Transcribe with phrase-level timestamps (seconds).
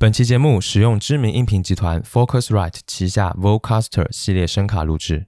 [0.00, 5.26] 本期节目使用知名音频集团 Focusrite 旗下 Vocaster 系列声卡录制。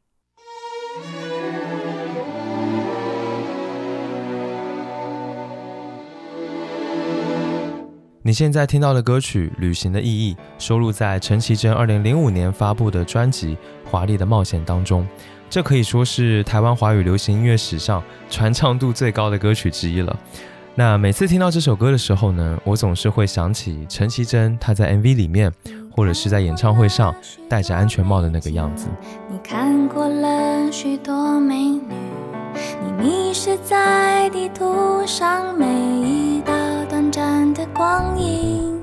[8.22, 13.48] 你现在听到的歌曲《旅行的意义》收录在陈绮贞2005年发布的专辑
[13.84, 15.06] 《华丽的冒险》当中，
[15.50, 20.18] 这可以说是台湾华语流行音乐史上传唱度最高的歌曲之一了。
[20.74, 25.52] 那每次听到这首歌的时候呢，我总是会想起陈绮贞她在 MV 里面，
[25.90, 27.14] 或者是在演唱会上
[27.48, 28.88] 戴着安全帽的那个样子。
[29.30, 31.82] 你看过了许多美女，
[32.84, 36.52] 你迷失在地图上每一道。
[36.88, 38.78] 短暂的光阴，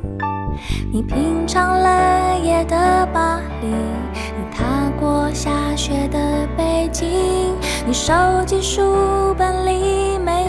[0.92, 7.08] 你品尝了夜的巴黎，你踏过下雪的北京，
[7.86, 8.12] 你收
[8.48, 10.49] 集书本里每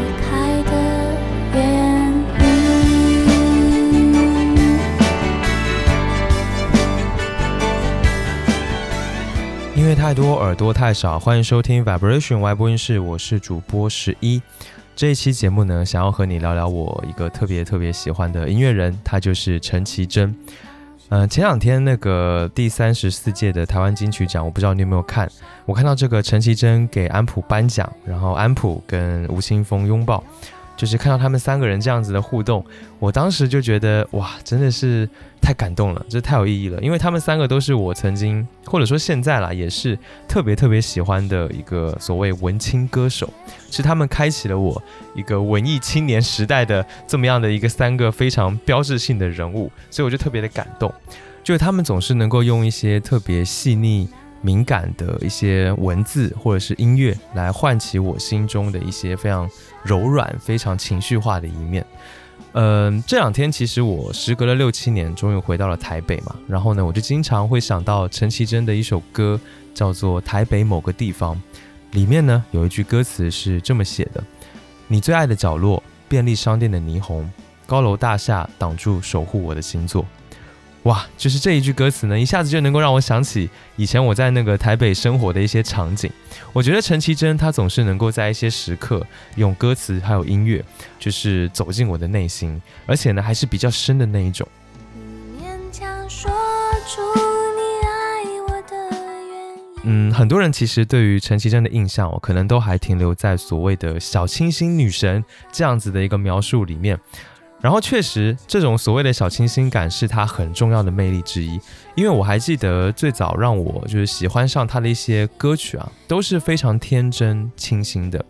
[9.81, 14.39] 音乐太多，耳朵太少，欢迎收听 Vibration 外播音室，我是主播十一。
[14.95, 20.35] 这一期节目呢，想要和你聊聊我一个特别特别喜欢的音乐人，他就是陈绮贞。
[21.09, 25.27] 嗯，前两天那个第三十四届的台湾金曲奖，我不知道你有没有看。
[25.65, 30.23] 我看到这个陈绮贞给安普颁奖，然后安普跟吴青峰拥抱。
[30.81, 32.65] 就是看到他们三个人这样子的互动，
[32.97, 35.07] 我当时就觉得哇，真的是
[35.39, 36.81] 太感动了，这太有意义了。
[36.81, 39.95] 因为他们三个都是我曾经或者说现在啦，也是
[40.27, 43.31] 特别特别喜欢的一个所谓文青歌手，
[43.69, 44.81] 是他们开启了我
[45.13, 50.91] 一个文艺青年时代的这么样的一个三个非常标志性的人物，所以我就特别的感动，
[51.43, 54.09] 就是他们总是能够用一些特别细腻。
[54.41, 59.49] 敏感的一些文字或者是音乐，来唤起我心中的一些非常
[59.83, 61.85] 柔软、非常情绪化的一面。
[62.53, 66.35] 嗯，这两天其实我时隔了六七年，终于回到了台北嘛。
[66.47, 69.39] 然后呢，我就经常会想到陈绮贞的一首歌，
[69.73, 71.35] 叫做《台北某个地方》。
[71.91, 74.23] 里面呢有一句歌词是这么写的
[74.87, 77.29] ：“你最爱的角落，便利商店的霓虹，
[77.67, 80.05] 高楼大厦挡住守护我的星座。”
[80.83, 86.11] 哇，就是这一句歌词呢，一下子就能够让我想起以前我在那个台北生活的一些场景。
[86.53, 89.05] 我觉得陈绮贞她总是能够在一些时刻
[89.35, 90.65] 用歌词还有音乐，
[90.99, 94.47] 就是走进我的内心，而且呢还是比较深的那一种。
[99.83, 106.99] 嗯，很多人其实对于陈绮贞的印象，可能都还停留在所谓的小清新女神这样子的一个描述里面。
[107.61, 111.59] 然后确实，这种所谓的小清新感是他很重要的魅力之一。
[111.95, 118.25] 因为我还记得最早让我就是喜欢上他的一些歌曲啊，都是非常天真清新的。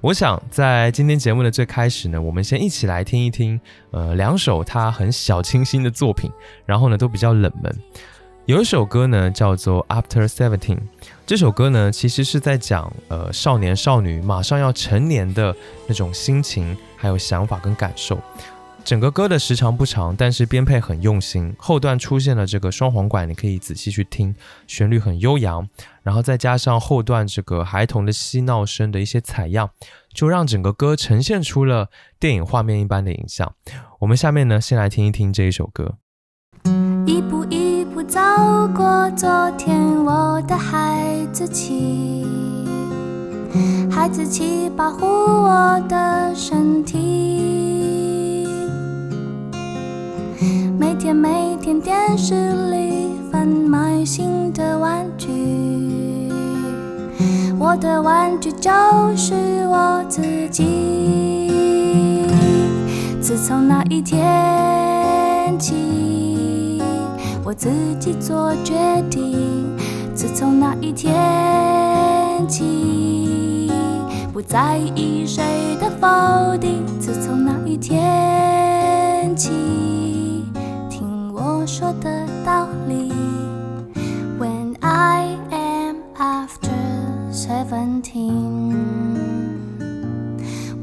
[0.00, 6.30] 我想在今天节目的最开始呢，我们先一起来听一听，呃，两首他很小清新的作品，
[6.64, 7.76] 然后呢都比较冷门。
[8.46, 10.76] 有一首歌呢叫做《After Seventeen》，
[11.26, 15.54] 这首歌呢其实是在讲呃少年少女马上要成年的
[15.88, 18.18] 那种心情，还有想法跟感受。
[18.84, 21.54] 整个歌的时长不长，但是编配很用心。
[21.58, 24.34] 后段出现了这个双簧管，你可以仔细去听，
[24.66, 25.68] 旋律很悠扬，
[26.02, 29.68] 然后再加上后段这个孩童的嬉闹声的一些采样，
[30.14, 33.52] 就让整个歌呈现出了电影画面一般的影像。
[33.98, 35.96] 我们下面呢，先来听一听这一首歌。
[37.06, 38.18] 一步一步走
[38.74, 42.24] 过昨天，我的孩子气，
[43.90, 47.87] 孩子气保护我的身体。
[50.78, 52.34] 每天每天电视
[52.70, 55.28] 里贩卖新的玩具，
[57.58, 58.70] 我的玩具就
[59.16, 59.34] 是
[59.66, 62.30] 我自己。
[63.20, 66.80] 自从那一天起，
[67.42, 68.74] 我自己做决
[69.10, 69.76] 定。
[70.14, 71.12] 自从那一天
[72.46, 73.68] 起，
[74.32, 75.42] 不在意谁
[75.80, 76.86] 的否定。
[77.00, 80.17] 自从那一天起。
[81.65, 83.11] 说的道理。
[84.37, 86.71] When I am after
[87.31, 88.75] seventeen.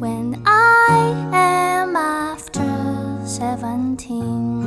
[0.01, 2.65] When I am after
[3.25, 4.61] seventeen.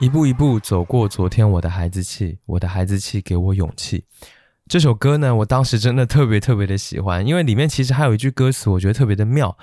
[0.00, 4.04] 一步一步走过昨天，我的孩子气，我的孩子气给我勇气。
[4.68, 9.58] 这首歌呢，我当时真的特别特别的喜欢，因为里面其实还有一句歌词，我觉得特别的妙，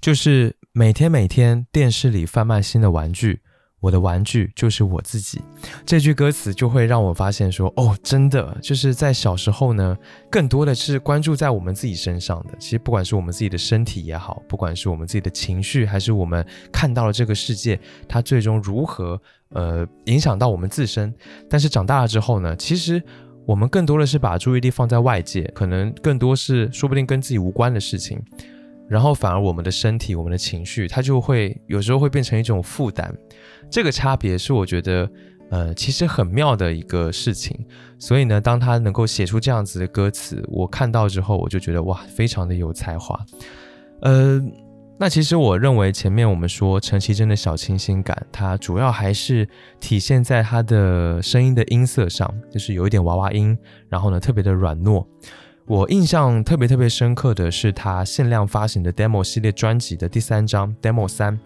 [0.00, 3.42] 就是每天每天电视里贩卖新的玩具。
[3.78, 5.40] 我的玩具就是我自己，
[5.84, 9.96] 这句歌词就会让我发现说，哦，真的就是在小时候呢，
[10.28, 12.56] 更多的是关注在我们自己身上的。
[12.58, 17.78] 其实不管是我们自己的身体也好，不管是我们自己的情绪，还是我们看到了这个世界，
[18.08, 21.14] 它最终如何呃影响到我们自身。
[21.48, 23.02] 但是长大了之后呢，其实
[23.46, 28.20] 我们更多的是把注意力放在外界，可能更多是说不定跟自己无关的事情。
[28.88, 33.12] 然后反而我们的身体、我们的情绪，它就会有时候会变成一种负担。
[33.68, 35.10] 这个差别是我觉得，
[35.50, 37.66] 呃，其实很妙的一个事情。
[37.98, 43.18] 所以呢，当他能够写出这样子的歌词，我看到之后，我就觉得哇，非常的有才华。
[44.02, 44.40] 呃，
[44.98, 49.46] 那其实我认为前面我们说陈绮贞的小清新感，它主要还是
[49.78, 53.56] 体现在她的声音的音色上，就是有一点娃娃音，
[53.90, 55.04] 然后呢特别的软糯。
[55.66, 61.38] 我印象特别特别深刻的是她限量发行的 demo 系列专辑的第三张 demo 三，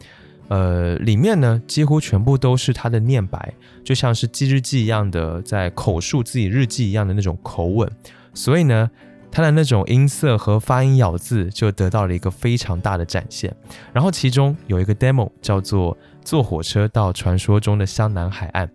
[0.46, 7.90] 呃，里面呢几乎全部都是他的念白，就像是记日记一样的，在口述自己日记一样的那种口吻，
[8.32, 8.90] 所以呢，
[9.30, 13.54] 他的那种音色和发音咬字就得到了一个非常大的展现。
[13.92, 18.70] 然后其中有一个 demo 叫做坐火车到传说中的香南海岸。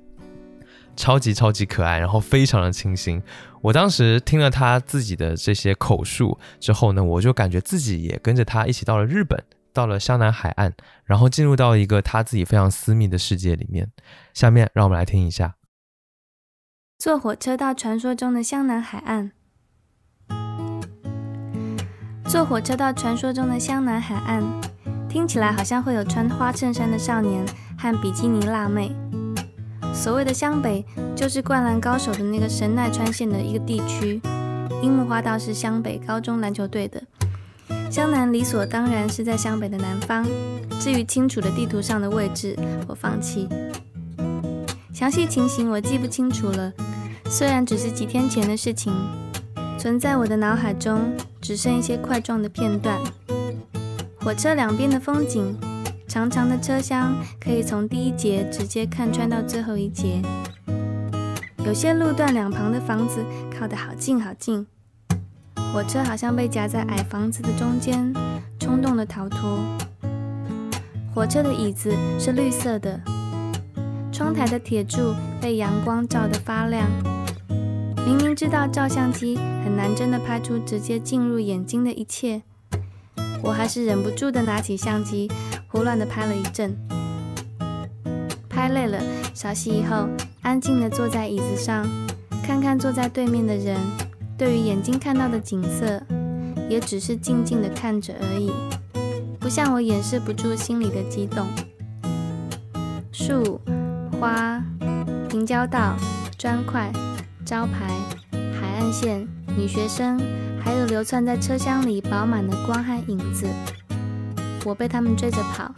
[0.97, 3.21] 超级超级可爱，然后非常的清新。
[3.59, 9.43] 我当时听了他自己的这些口述之后呢，我就感觉自己也跟着他一起到了日本，
[9.73, 10.73] 到了湘南海岸，
[11.03, 13.91] 然后进入到一个他自己非常私密的世界里面。
[14.33, 15.55] 下面让我们来听一下：
[16.97, 19.33] 坐火车到传说中的湘南海岸。
[22.27, 24.43] 坐火车到传说中的湘南海岸，
[25.07, 27.45] 听起来好像会有穿花衬衫的少年
[27.77, 28.93] 和比基尼辣妹。
[29.93, 30.83] 所谓的湘北，
[31.15, 34.19] 就是灌篮高手的那个神奈川县的一个地区。
[34.81, 37.01] 樱木花道是湘北高中篮球队的，
[37.89, 40.25] 湘南理所当然是在湘北的南方。
[40.79, 42.57] 至于清楚的地图上的位置，
[42.87, 43.47] 我放弃。
[44.93, 46.73] 详细情形我记不清楚了，
[47.29, 48.91] 虽然只是几天前的事情，
[49.77, 52.99] 存在我的脑海中只剩一些块状的片段。
[54.19, 55.57] 火车两边的风景。
[56.07, 60.21] 长长的车厢可以从第一节直接看穿到最后一节。
[61.65, 64.65] 有些路段两旁的房子靠得好近好近，
[65.73, 68.13] 火车好像被夹在矮房子的中间，
[68.57, 69.59] 冲动的逃脱。
[71.13, 73.01] 火车的椅子是绿色的，
[74.09, 76.87] 窗台的铁柱被阳光照得发亮。
[78.05, 82.43] 明明知道照相机很难真的拍出直接进入眼睛的一切，
[83.41, 85.27] 我还是忍不住的拿起相机。
[85.67, 86.73] 胡乱的拍了一阵，
[88.47, 89.01] 拍累了，
[89.33, 90.07] 稍息以后，
[90.41, 91.85] 安静的坐在椅子上，
[92.43, 93.77] 看看坐在对面的人，
[94.37, 96.01] 对于眼睛看到的景色，
[96.69, 98.51] 也只是静静的看着而已，
[99.37, 101.45] 不像我掩饰不住心里的激动。
[103.11, 103.59] 树、
[104.17, 104.63] 花、
[105.27, 105.95] 平交道、
[106.37, 106.89] 砖块、
[107.45, 107.87] 招牌、
[108.59, 109.21] 海岸线、
[109.55, 110.19] 女学生，
[110.59, 113.45] 还有流窜在车厢里饱满的光和影子。
[114.65, 115.71] 我被他们追着跑。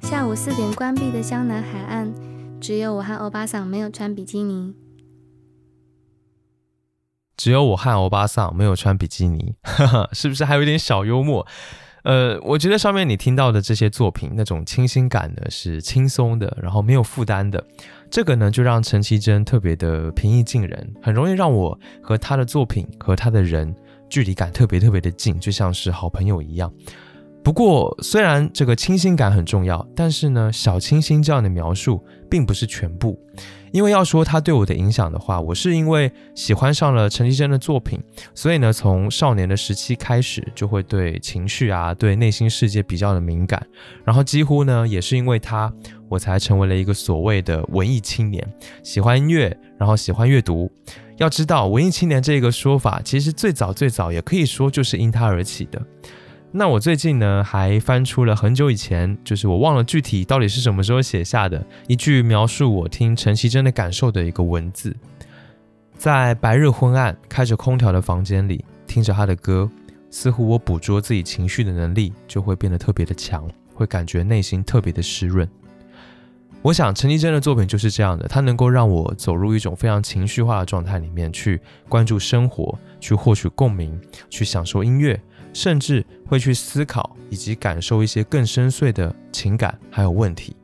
[0.00, 2.10] 下午四点关闭的湘南海岸，
[2.62, 4.74] 只有我和欧巴桑没有穿比基尼。
[7.36, 11.46] 只有我和欧巴桑没有穿比基尼，哈 哈是不是还有点小幽默？
[12.04, 17.66] 呃，我觉得上面你听到的这些作品，那种清新感呢，是轻松的，然后没有负担的。
[18.10, 23.72] 这个呢，就让陈绮贞特别的平易近人，很容易让我和她的作品和她的人
[24.08, 26.72] 距离感特别特别的近，就像是好朋友一样。
[27.44, 33.16] 不过，虽然这个清新感很重要，但是呢，小清新这样的描述并不是全部。
[33.72, 38.00] 因为要说他对我的影响的话，我是因为喜欢上了陈绮贞的作品，
[38.34, 43.64] 所以呢，从少年的时期开始，就会对情绪啊，对内心世界比较的敏感。
[44.04, 45.72] 然后几乎呢，也是因为他，
[46.08, 48.46] 我才成为了一个所谓的文艺青年，
[48.82, 50.70] 喜欢音乐，然后喜欢阅读。
[51.18, 55.80] 要知道，文艺青年这个说法，其实最早最早也可以说就是因他而起的。
[56.52, 64.96] 那我最近呢，还翻出了很久以前，就是我忘了具体到底是什么时候写下的一句描述我听陈绮贞的感受的一个文字，
[65.96, 69.70] 在白日昏暗、开着空调的房间里，听着她的歌，
[70.10, 75.48] 似乎我捕捉自己情绪的能力就会变得特别的强，会感觉内心特别的湿润。
[76.62, 85.18] 我想陈绮贞的作品就是这样的，它能够让我走入一种非常情绪化的状态里面，去关注生活，去获取共鸣，去享受音乐。
[85.52, 90.56] 甚至会去思考以及感受一些更深邃的情感还有问题。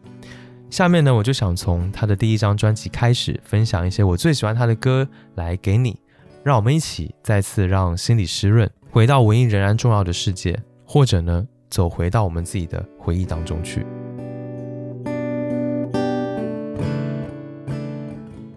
[0.68, 5.98] 下面呢，我就想从他的第一张专辑开始，分享一些我最喜欢他的歌来给你，
[6.42, 13.86] 让我们一起再次让心里湿润，回到文艺仍然重要的世界，或者呢，走回到我们自己的回忆当中去。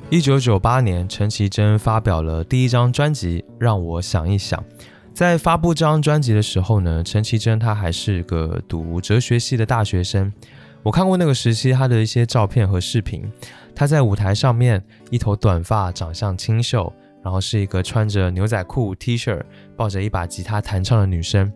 [0.10, 4.60] 一九九八年，陈绮贞发表了第一张专辑《让我想一想》。
[5.20, 10.32] 在发布这张专辑的时候呢，陈绮贞她还是个读哲学系的大学生。
[10.82, 13.30] 我看过那个时期她的一些照片和视频，
[13.76, 19.38] 她在舞台上面一头短发，长相清秀，然后是一个穿着牛仔裤 T 恤，
[19.76, 21.52] 抱着一把吉他弹唱的女生。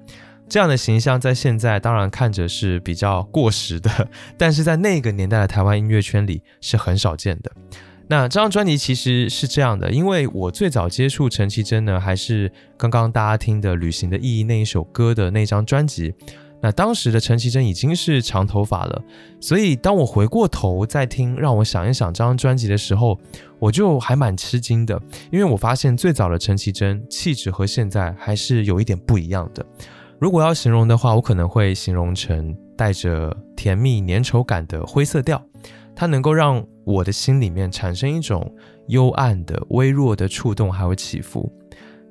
[0.50, 3.90] 这样的形象在现在当然看着是比较过时的，
[4.38, 7.50] 但是在那个年代的台湾音乐圈里是很少见的。
[8.08, 16.14] 那这张专辑其实是这样的，因为我最早接触陈绮贞呢，还是刚刚大家听的《旅行的意义》那一首歌的那张专辑。
[16.62, 19.04] 那当时的陈绮贞已经是长头发了，
[19.42, 23.20] 所以当我回过头再听《让我想一想》这张专辑的时候，
[23.60, 24.98] 我就还蛮吃惊的，
[25.30, 29.66] 因为我发现最早的陈绮贞气质和现在还是有一点不一样的。
[30.20, 35.44] 如果要形容的话，我可能会形容成带着甜蜜粘稠感的灰色调。
[35.96, 38.54] 它能够让我的心里面产生一种
[38.88, 41.52] 幽暗的、微弱的触动，还有起伏。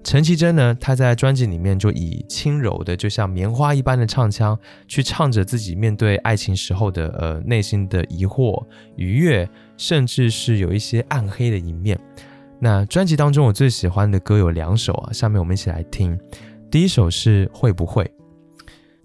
[0.05, 4.59] 陈绮贞呢，她在专辑里面就以轻柔的，就像棉花一般的唱腔，
[4.89, 8.65] 去唱着自己面对爱情时候的呃内心的疑惑、
[8.97, 11.97] 愉悦，甚至是有一些暗黑的一面。
[12.59, 16.19] 那专辑当中我最喜欢的歌有两首啊，下面我们一起来听。
[16.69, 18.11] 第一首是会不会？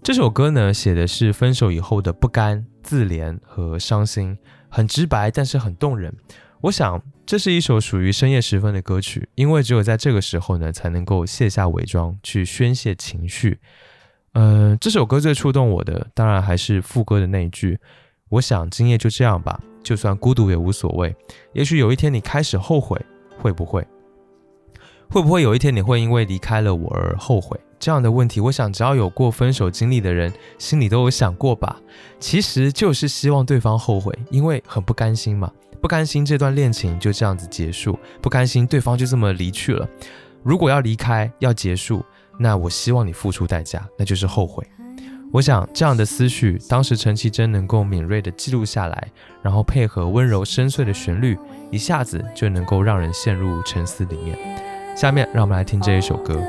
[0.02, 4.36] 这首歌呢，写的是分手以后的不甘、自怜和伤心。
[4.68, 6.14] 很直白，但是很动人。
[6.60, 13.58] 我想，这是一首属于深夜时分的歌曲，因为只有在这个时候呢，才能够卸下伪装，去宣泄情绪。
[14.32, 17.78] 呃，这首歌最触动我的，当然还是副歌的那一句
[18.28, 21.14] ：“我想今夜就这样吧，就算孤独也无所谓。
[21.52, 23.00] 也许有一天你开始后悔，
[23.38, 23.86] 会不会？
[25.10, 31.76] 会不会有一天你会因为离开了我而后悔？”这样的问题，我想只要有过分手经历的人，心里都有想过吧。
[32.18, 35.48] 其实就是希望对方后悔，因为很不甘心嘛，
[35.80, 39.88] 不甘心这段恋情就这样子结束，不甘心对方就这么离去了。
[40.42, 42.04] 如果要离开，要结束，
[42.36, 44.66] 那我希望你付出代价，那就是后悔。
[45.30, 49.08] 我想这样的思绪，当时陈绮贞能够敏锐地记录下来，
[49.40, 51.38] 然后配合温柔深邃的旋律，
[51.70, 54.77] 一下子就能够让人陷入沉思里面。
[54.98, 56.42] 下面让我们来听这一首歌。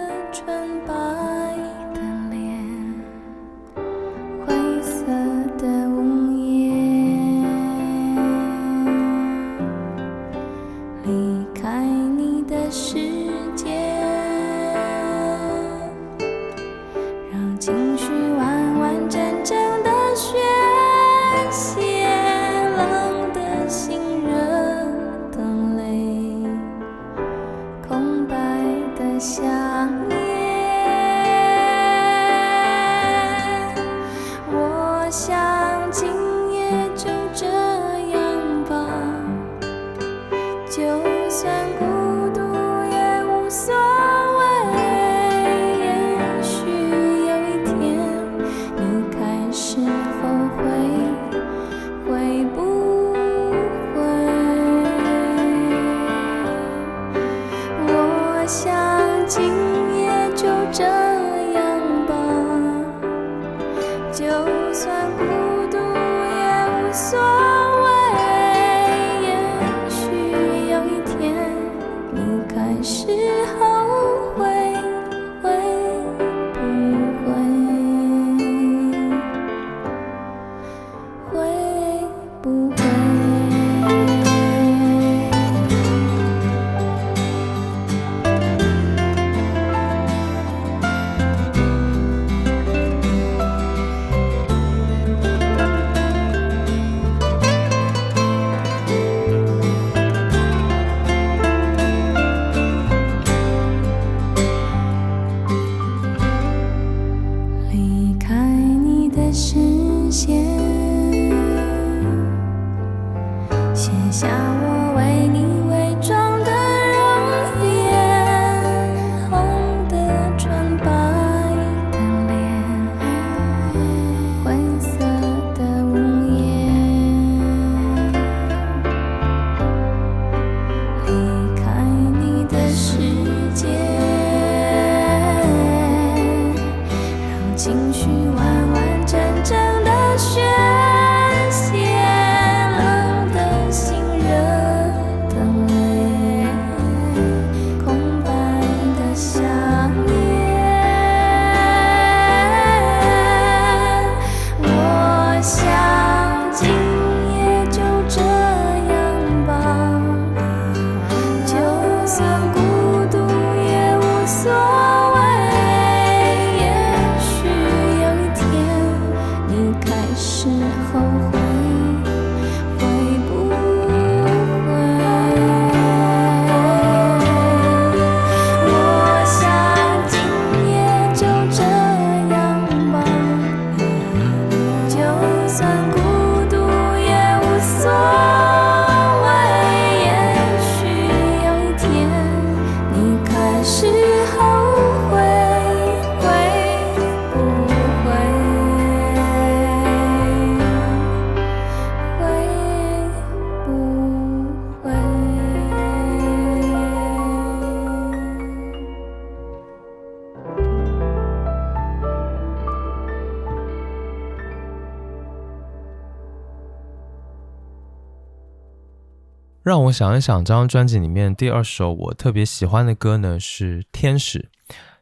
[219.90, 224.38] 我想一想，这张专辑里面第二首我特别喜欢的歌呢是《天使》。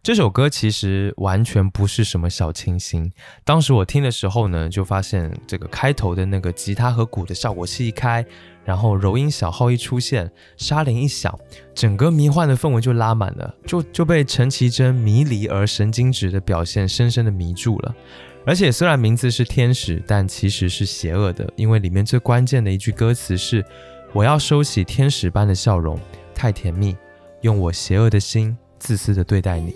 [0.01, 3.11] 这首歌其实完全不是什么小清新。
[3.43, 8.25] 当时我听的时候呢，就发现这个开头的那个吉他和鼓的效果器一开，
[8.63, 11.37] 然后柔音小号一出现，沙铃一响，
[11.75, 17.93] 整个迷幻的氛围就拉满了，就就被陈绮贞迷离而神经质的表现深深的迷住了。
[18.45, 23.61] 而且虽然名字是天使，但其实是邪恶的，因为里面最关键的一句歌词是
[24.17, 25.95] ：“我要收起天使般的笑容，
[26.33, 26.97] 太甜蜜，
[27.41, 29.75] 用我邪恶的心自私的对待你。”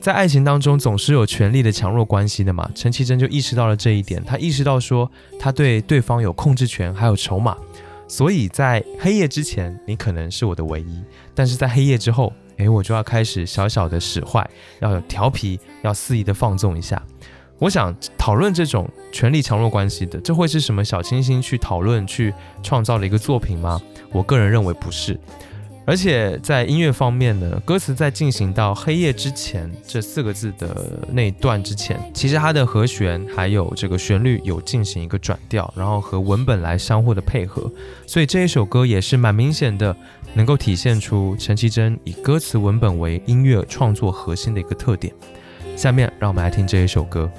[0.00, 2.66] 在爱情当中，总是有权力的强弱关系的嘛。
[2.74, 7.54] 陈绮贞就意识到了这一点，她意识到说，她对对方有控制权，还有筹码。
[8.08, 14.48] 所以在黑夜之前，你可能是我的唯一；但是在黑夜之后，诶，我就要开始小小的使坏，
[14.80, 17.00] 要调皮，要肆意的放纵一下。
[17.62, 23.80] 我想讨论这种权力强弱关系的，这会是什么小清新去讨论、去创造的一个作品吗？
[24.10, 25.16] 我个人认为不是。
[25.86, 30.76] 而且在音乐方面呢，歌词在进行到黑夜之前这四个字的
[31.12, 37.70] 那一段之前，其实它的和弦还有这个旋律有进行一个转调，然后和文本来相互的配合，
[38.08, 39.96] 所以这一首歌也是蛮明显的，
[40.34, 45.14] 能够体现出陈绮贞以歌词文本为音乐创作核心的一个特点。
[45.76, 47.30] 下面让我们来听这一首歌。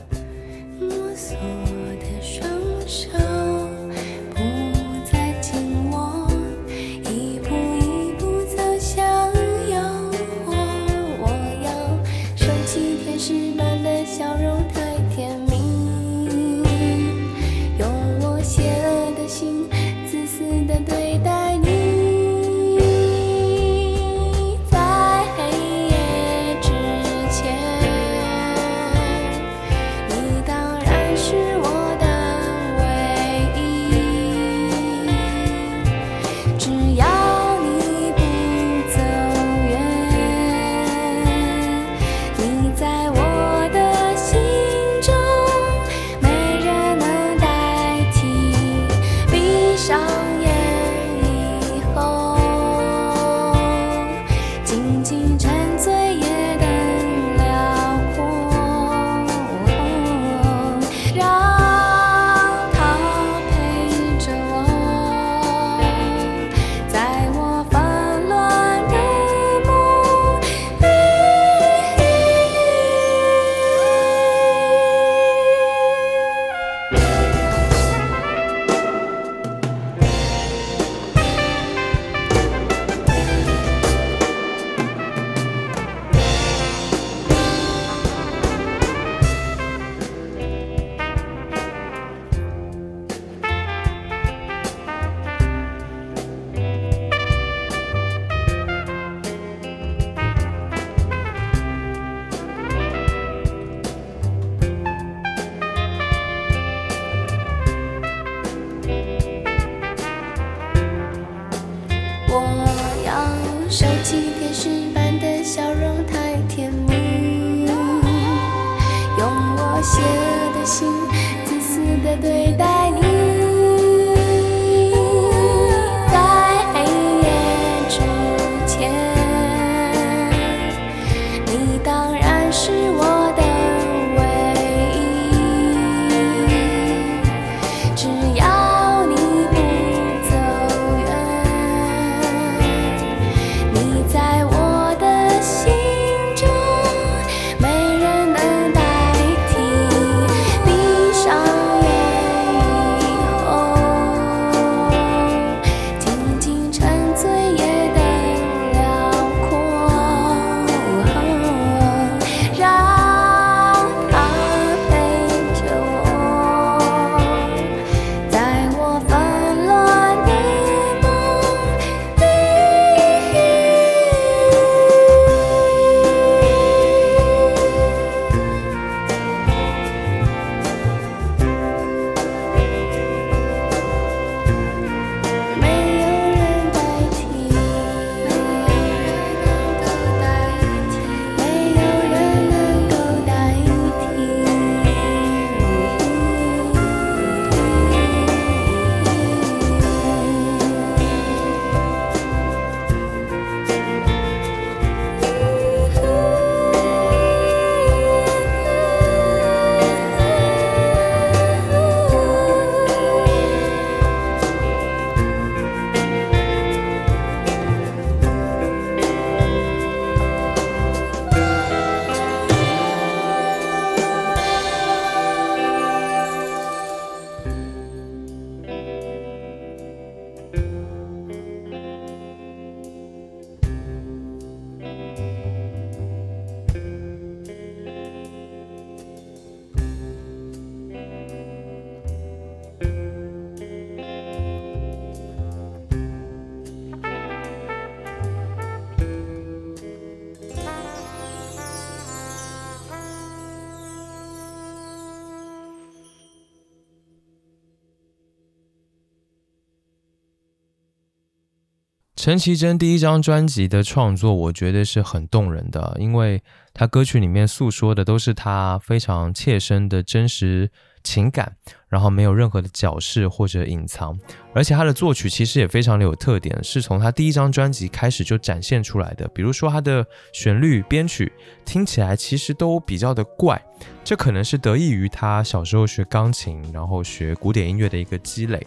[262.23, 266.41] 陈绮贞第一张专辑的创作，我觉得是很动人的，因为
[266.73, 270.71] 她歌曲里面诉说的都是她非常切身的真实
[271.03, 271.57] 情感，
[271.89, 274.17] 然后没有任何的矫饰或者隐藏，
[274.53, 279.27] 而且她的作曲其实也非常的有特点，是从她第一张专辑开始就展现出来的。
[279.35, 281.29] 比如说她的旋律编曲
[281.65, 283.61] 听起来其实都比较的怪，
[284.01, 288.65] 这可能是得益于她小时候学钢琴，然后学古典音乐的一个积累。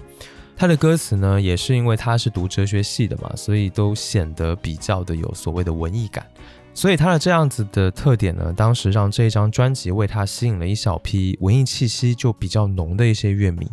[0.57, 6.27] 他的歌词呢，也是因为他是读哲学系的嘛，所以都显得比较的有所谓的文艺感。
[6.73, 13.67] 所以他的这样子的特点呢，当时让这一张专辑为他吸引了一小批文艺气息就比较浓的一些乐迷。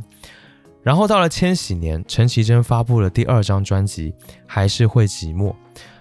[0.81, 4.11] 然后到了千禧年，陈绮贞发布了第二张专辑
[4.45, 5.51] 《还是会寂寞》。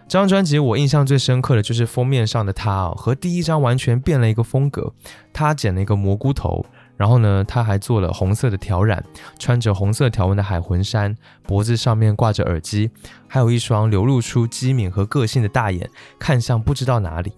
[0.08, 4.92] 这张专辑我印象最深刻的就是封面上的他啊，和第一张完全变了一个风格。
[5.32, 6.64] 他剪了一个蘑菇头。
[6.96, 9.02] 然后呢，他还做了红色的挑染，
[9.38, 12.90] 穿着红色条纹的海魂衫，脖子上面挂着耳机，
[13.26, 17.32] 还有一双流露出机敏和个性的大眼，看向不知道哪里。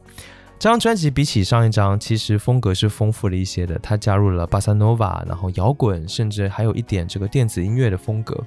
[0.58, 3.78] 这张专辑比起上一张，其实风格是丰富了一些的。
[3.80, 8.42] 他加入了巴萨诺瓦，然后摇滚，甚至还有一点这个电子音乐的风格。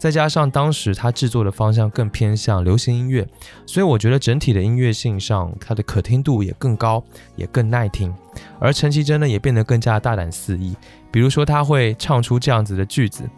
[0.00, 3.28] 再加上当时他制作的方向更偏向流行音乐，
[3.66, 7.04] 所以我觉得整体的音乐性上，它的可听度也更高，
[7.36, 8.12] 也更耐听。
[8.58, 10.74] 而陈绮贞呢，也变得更加大胆肆意，
[11.12, 13.28] 比如说他会唱出这样子的句子：“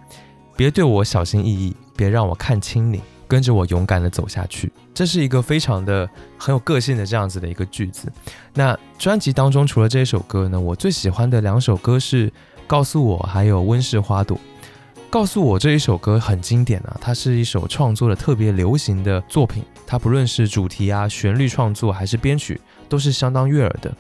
[0.56, 8.06] 别对我小心翼翼，别让我看清你，跟着我勇敢的走下去。”这是一个非常的很有个性的这样子的一个句子。
[8.54, 12.30] 那专辑当中除了这首歌呢，我最喜欢的两首歌是
[12.68, 14.36] 《告诉我》还有《温室花朵》。
[15.12, 23.94] 告诉我这一首歌很经典啊，它是一首创作的特别流行的作品，它不论是主题啊、旋律创作还是编曲，都是相当悦耳的。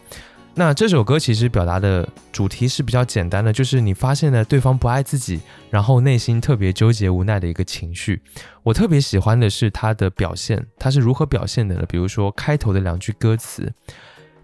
[0.54, 8.22] 那这首歌其实表达的主题是比较简单的，就是你发现了对方不爱自己，然后内心特别纠结无奈的一个情绪。
[8.62, 11.84] 我特别喜欢的是它的表现，它是如何表现的呢？
[11.86, 13.70] 比如说开头的两句歌词：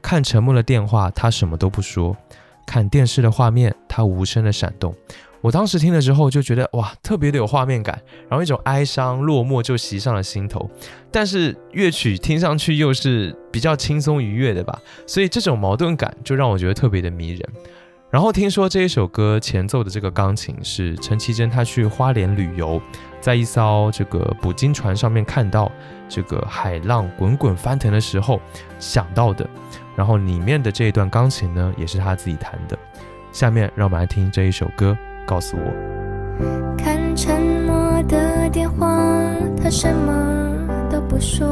[0.02, 2.14] 看沉默的电话，他什么都不说；
[2.66, 4.94] 看电视的画面，他无声的闪动。
[5.40, 10.68] 我当时听了之后就觉得哇，特别的有画面感，然后一种哀伤落寞就袭上了心头。
[11.10, 17.40] 但是乐曲听上去又是比较轻松愉悦的吧，所以这种矛盾感就让我觉得特别的迷人。
[18.10, 22.80] 然后听说这一首歌前奏的这个钢琴是陈绮贞她去花莲旅游，
[23.20, 25.70] 在一艘这个捕鲸船上面看到
[26.08, 28.40] 这个海浪滚滚翻腾的时候
[28.78, 29.48] 想到的。
[29.94, 32.78] 然后里面的这一段钢琴呢，也是她自己弹的。
[33.30, 34.96] 下面让我们来听这一首歌。
[35.28, 38.98] 告诉我，看沉默的电话，
[39.62, 40.10] 他什么
[40.90, 41.46] 都不说；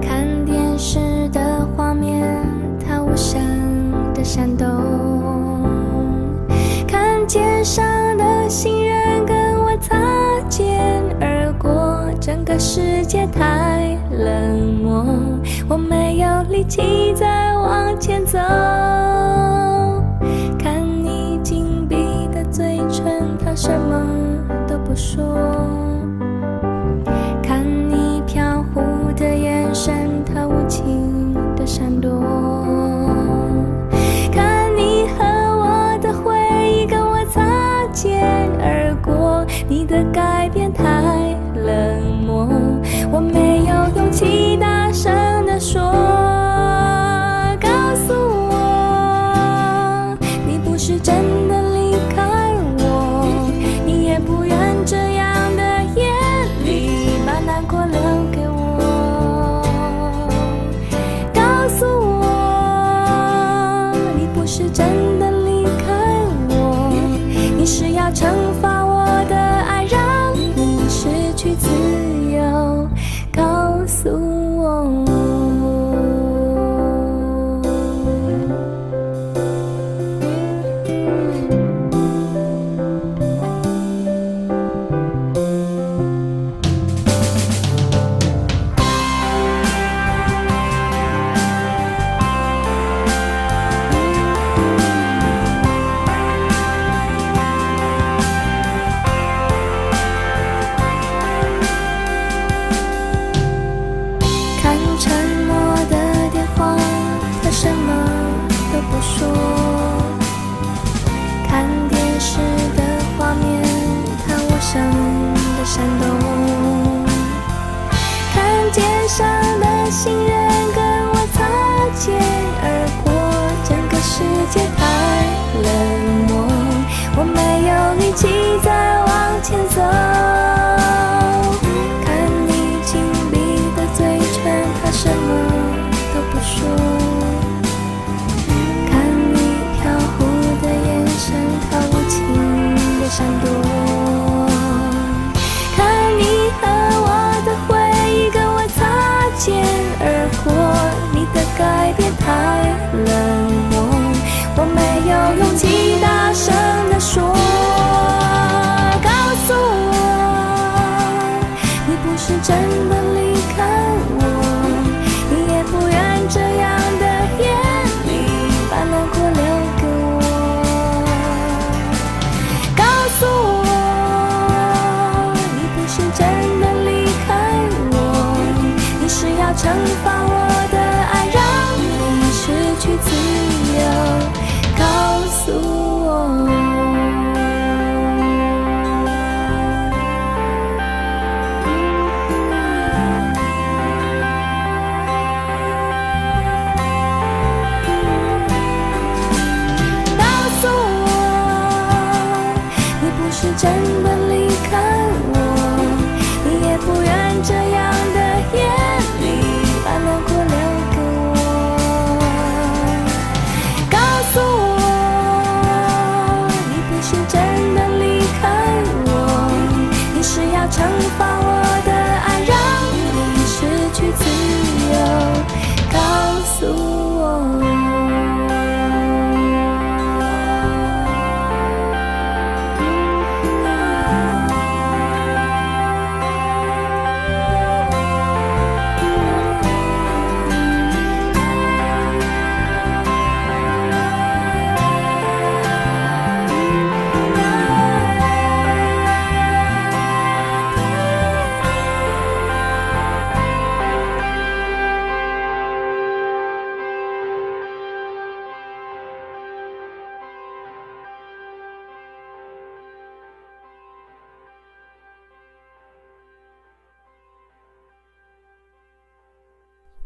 [0.00, 2.24] 看电视的画面，
[2.78, 3.40] 他无声
[4.14, 4.64] 的闪动；
[6.86, 7.84] 看街上
[8.16, 9.96] 的行人跟我擦
[10.48, 15.04] 肩而过，整个世界太冷漠，
[15.68, 18.38] 我没有力气再往前走。
[23.56, 24.06] 什么
[24.68, 25.24] 都不说，
[27.42, 28.82] 看你飘忽
[29.16, 32.10] 的眼神，它无情的闪躲，
[34.30, 36.36] 看你和我的回
[36.70, 37.42] 忆跟我擦
[37.92, 38.22] 肩
[38.60, 40.84] 而过，你的改变太
[41.54, 42.46] 冷漠，
[43.10, 45.10] 我没有勇气大声
[45.46, 46.25] 的说。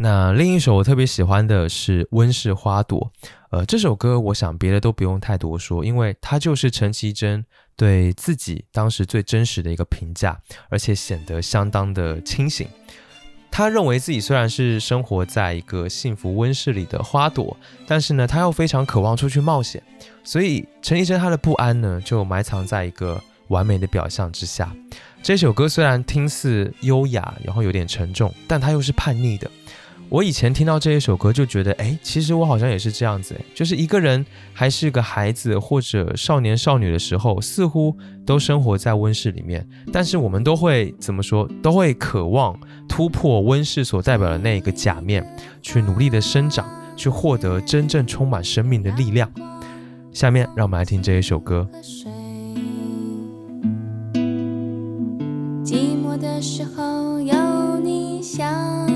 [0.02, 3.12] 那另一首我特别喜欢的是《温室花朵》，
[3.50, 7.44] 呃，这首歌我想别的都不用太多说，因为它就是陈绮贞
[7.76, 12.66] 对自己当时最真实的一个评价，而且显得相当的清醒。
[13.50, 17.54] 他认为自己虽然是生活在一个幸福温室里的花朵，
[17.86, 19.82] 但是呢，他又非常渴望出去冒险，
[20.24, 24.74] 所以陈绮贞她的不安呢，就埋藏在一个完美的表象之下。
[25.22, 29.50] 这首歌虽然听似优雅，然后有点沉重，但它又是叛逆的。
[30.10, 37.96] 我以前听到这一首歌就觉得，哎，其实我好像也是这样子，就是一个人还是个孩子或者少年少女的时候，似乎
[38.26, 45.24] 都生活在温室里面，但是我们都会怎么说，都会渴望突破温室所代表的那一个假面，
[45.62, 49.30] 去努力的生长，去获得真正充满生命的力量。
[50.12, 51.68] 下面让我们来听这一首歌。
[55.64, 58.89] 寂寞的时候有你相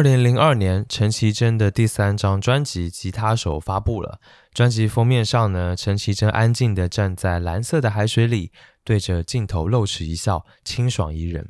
[0.00, 4.18] 二零零二年，陈绮贞的第三张专辑《吉他手》发布了。
[4.54, 8.50] 专辑封面上呢，陈绮贞安静地站在蓝色的海水里，
[8.90, 11.46] 对着镜头露齿一笑，清爽宜人。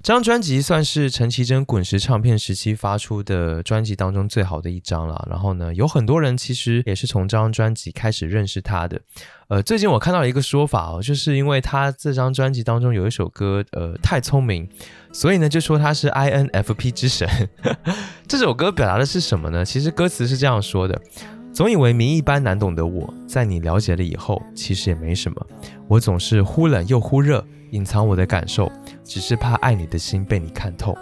[0.00, 5.26] 这张专辑算是陈绮贞滚石唱片时期发出的专辑当中最好的一张了。
[5.28, 9.00] 然后呢，有很多人其实也是从这张专辑开始认识她的。
[9.48, 14.68] 呃，最近我看到了一个说法哦，就是因为她这张专辑当中有一首歌，呃，太聪明。
[15.12, 17.28] 所以呢，就说他是 INFP 之神。
[18.28, 19.64] 这首歌表达的是什么呢？
[19.64, 21.00] 其实歌词是这样说的：
[21.54, 25.46] 总以为谜一般难懂的我，在你了解了以后，其实也没什么。
[25.86, 28.70] 我总是忽冷又忽热，隐藏我的感受，
[29.04, 30.98] 只是怕爱你的心被你看透。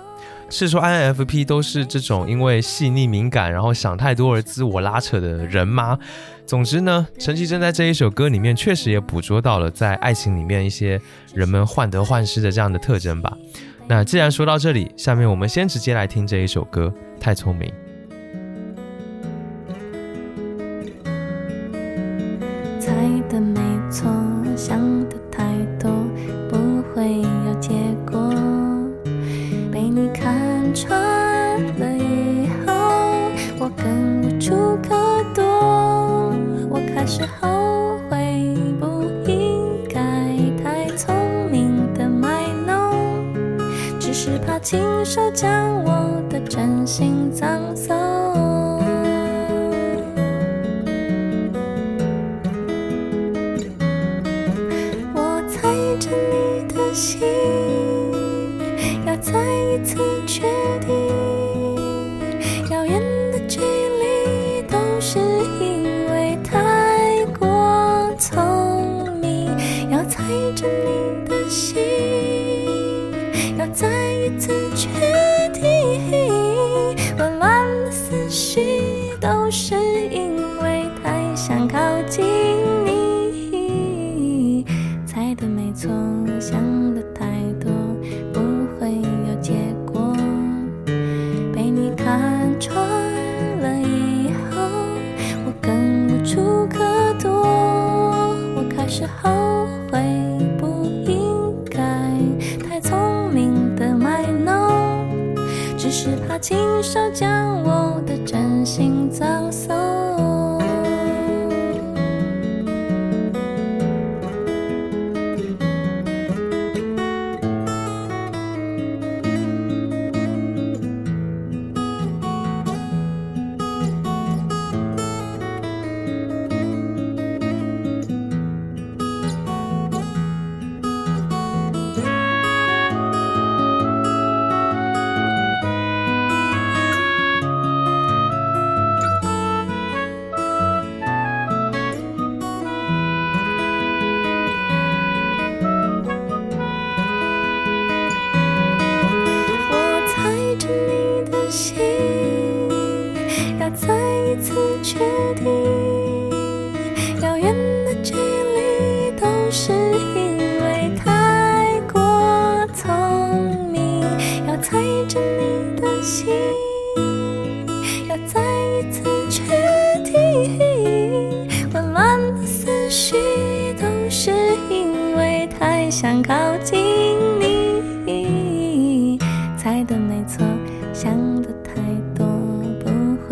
[0.50, 5.98] 是说 INFP 都是这种因为细腻敏感，然后想太多而自我拉扯的人吗？
[6.44, 11.00] 总之呢，陈绮贞在这一首歌里面确实也捕捉到了在爱情里面一些
[11.34, 13.34] 人们患得患失的这样的特征吧。
[13.88, 17.66] 那既然说到这里，下面我们先直接来听这一首歌《太聪明》。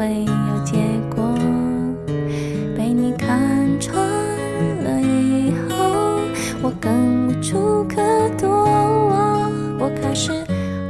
[0.00, 0.78] 会有结
[1.14, 1.34] 果。
[2.74, 3.38] 被你看
[3.78, 3.94] 穿
[4.82, 5.76] 了以后，
[6.62, 8.00] 我更无处可
[8.38, 8.48] 躲。
[9.78, 10.32] 我开始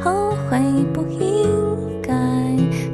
[0.00, 0.60] 后悔，
[0.94, 1.48] 不应
[2.00, 2.14] 该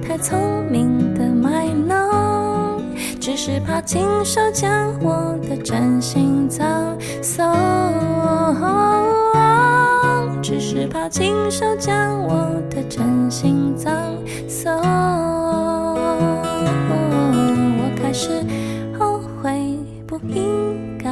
[0.00, 2.80] 太聪明的卖弄，
[3.20, 6.66] 只是怕亲手将我的真心葬
[7.20, 7.44] 送。
[10.40, 13.92] 只是怕亲手将我的真心葬
[14.48, 15.25] 送。
[18.16, 18.30] 是
[18.98, 21.10] 后悔，不应该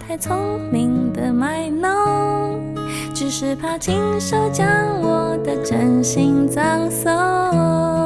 [0.00, 2.74] 太聪明的卖弄，
[3.12, 4.66] 只是怕亲手将
[5.02, 8.01] 我的真心葬送。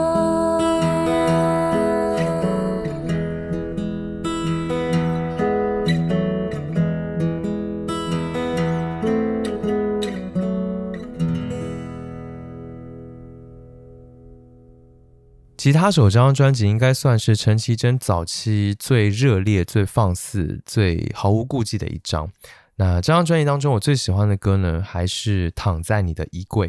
[15.66, 22.30] 吉他手这张专辑应该算是陈绮贞早期最热烈、最放肆、最毫无顾忌的一张。
[22.76, 26.68] 那这张专辑当中，我最喜欢的歌呢，还是《躺在你的衣柜》。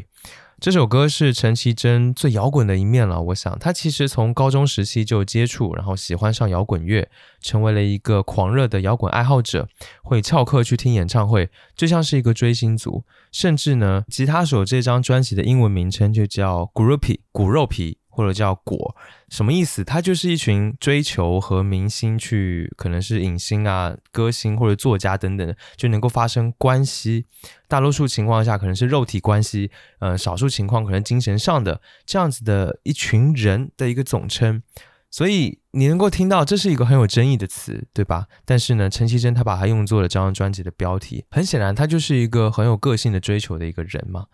[0.59, 3.21] 这首歌是陈绮贞最摇滚的一面了。
[3.21, 7.07] 我想，她其实从高中时期就接触，然后喜欢上摇滚乐，
[7.39, 9.69] 成为了一个狂热的摇滚爱好者，
[10.01, 13.03] 会翘课去听演唱会，就像是一个追星族。
[13.31, 17.99] 甚至呢，吉他手这张专辑的英文名称就叫 Groupie，骨肉皮。
[18.17, 18.95] 或者叫果，
[19.29, 19.83] 什么意思？
[19.83, 27.27] 它就是一群追求和明星去，可能是影星啊、歌星或者作家等等，就能够发生关系。
[27.67, 34.63] 大多数情况下可能是肉体关系，呃，少数情况可能精神上的这样子的一群人的一个总称。
[35.11, 38.25] 所以你能够听到，这是一个很有争议的词，对吧？
[38.45, 44.25] 但是呢，陈绮贞她把它用作了这张专辑的标题，很显然，她就是一个很有个性的追求的一个人嘛。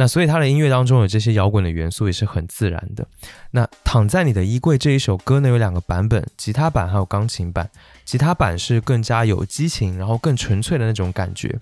[0.00, 3.04] 那所以他的音乐当中有这些摇滚的元素也是很自然的。
[3.50, 7.68] 那躺在你的衣柜这一首歌呢有两个版本，吉他版还有钢琴版。
[8.04, 11.52] 吉他版是更加有激情，然后更纯粹的那种感觉。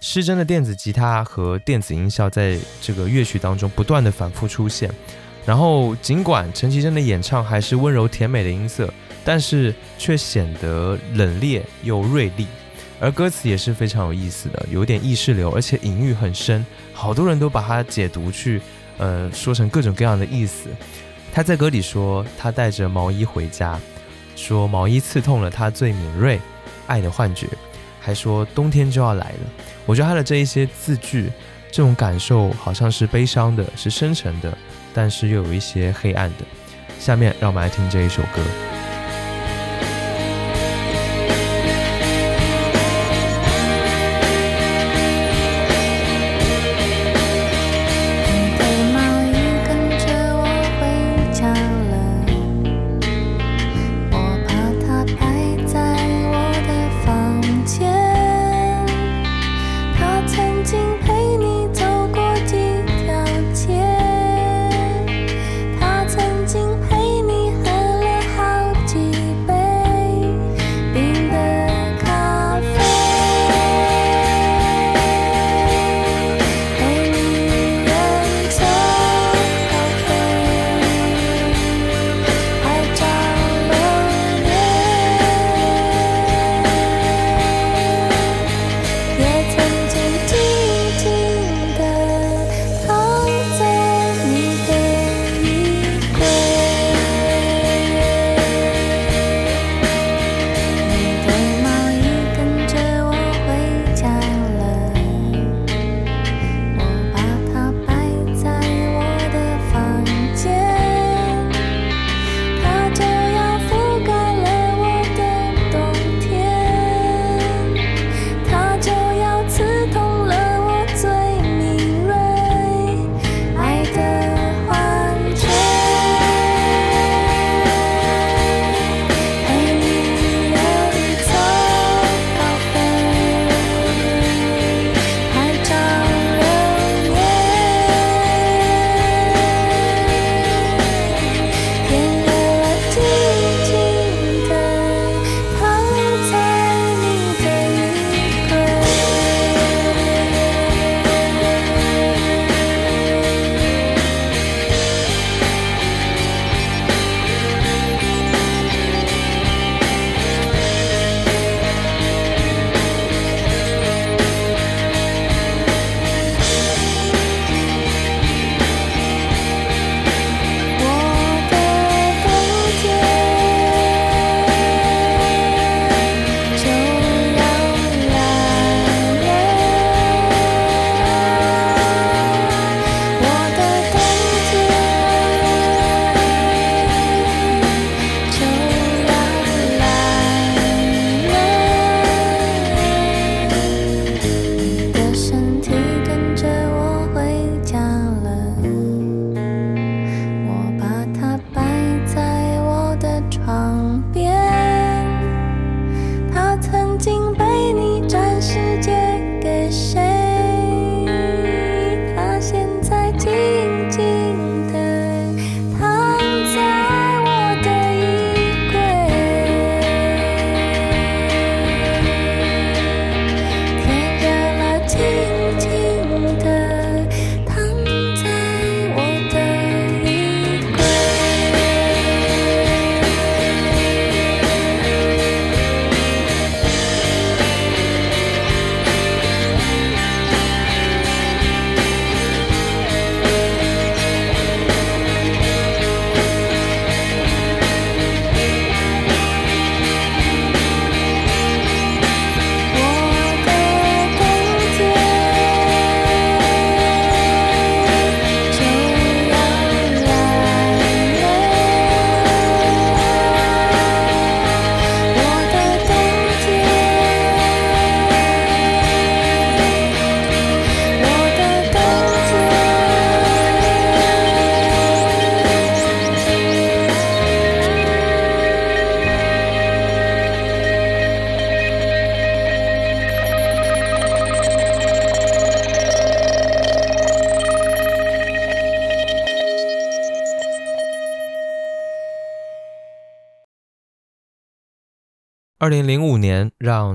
[0.00, 4.90] 失真的电子吉他和电子音效在这个乐曲当中不断的反复出现。
[5.46, 8.92] 然后尽管陈绮贞的演唱还是温柔甜美的音色，
[9.24, 12.48] 但是却显得冷冽又锐利。
[12.98, 16.64] 而歌词也是非常有意思的，有点意识流，而且隐喻很深，
[16.96, 18.60] 好多人都把它解读去，
[18.96, 20.70] 呃，说成各种各样的意思。
[21.30, 23.78] 他在歌里说，他带着毛衣回家，
[24.34, 26.40] 说毛衣刺痛了他最敏锐
[26.86, 27.46] 爱的幻觉，
[28.00, 29.40] 还说冬天就要来了。
[29.84, 31.30] 我觉得他的这一些字句，
[31.70, 34.56] 这种感受好像是悲伤的，是深沉的，
[34.94, 36.44] 但是又有一些黑暗的。
[36.98, 38.95] 下面让我们来听这一首歌。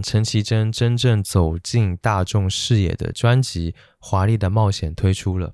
[0.01, 5.53] 陈绮贞真正走进大众视野的专辑《华丽的冒险》推出了。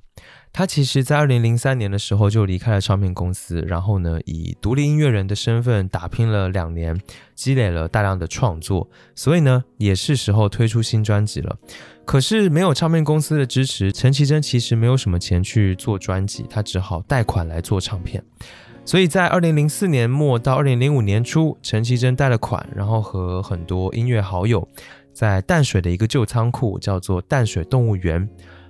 [0.51, 6.99] 她其实，在二零零三年的时候就离开了唱片公司，然后呢，以独立音乐人的身份打拼了两年，
[7.35, 11.57] 积累了大量的创作，所以呢，也是时候推出新专辑了。
[12.05, 18.23] 可是没有唱片公司的支持，陈绮贞其实没有什么钱去做专辑，她只好贷款来做唱片。
[18.87, 24.65] 所以在二零零四年末到二零零五年初，陈绮贞贷了款，然后和很多音乐好友，
[25.11, 28.25] 在淡水的一个旧仓库，叫做淡水动物园，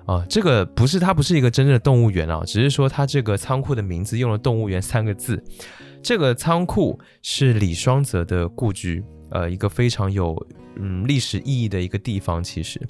[0.08, 5.40] 啊，这个不是它不是一个真正的动物园啊，只是说它这个仓库的名字用了“动物园”三个字。
[6.02, 10.36] 这个仓库是李双泽的故居，呃，一个非常有
[10.78, 12.82] 嗯历史意义的一个地方，其实。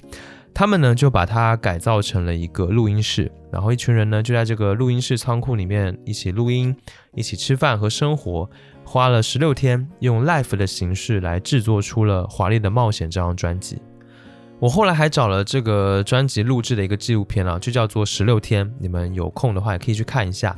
[0.58, 6.74] 他们呢就把它改造成了一个录音室，然后一群人呢就在这个录音室仓库里面一起录音、
[7.14, 8.50] 一起吃饭和生活，
[8.84, 13.80] 花了十六天，用 live 的形式来制作出了《华丽的冒险》这张专辑。
[14.58, 20.56] 我后来还找了这个专辑录制的一个纪录片啊，就叫做《十六天》，你们有空的话也可以去看一下。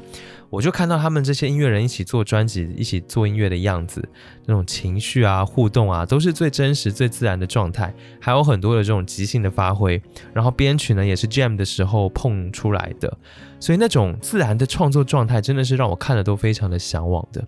[0.50, 4.06] 我就看到他们这些音乐人一起做专辑、一起做音乐的样子，
[4.46, 7.94] 那种情绪啊、互动啊，都是最真实、最自然的状态。
[8.20, 10.02] 还有很多的这种即兴的发挥，
[10.34, 13.16] 然后编曲呢也是 jam 的时候碰出来的，
[13.60, 17.46] 所以那种自然的创作状态，真的是让我看了都非常的向往的。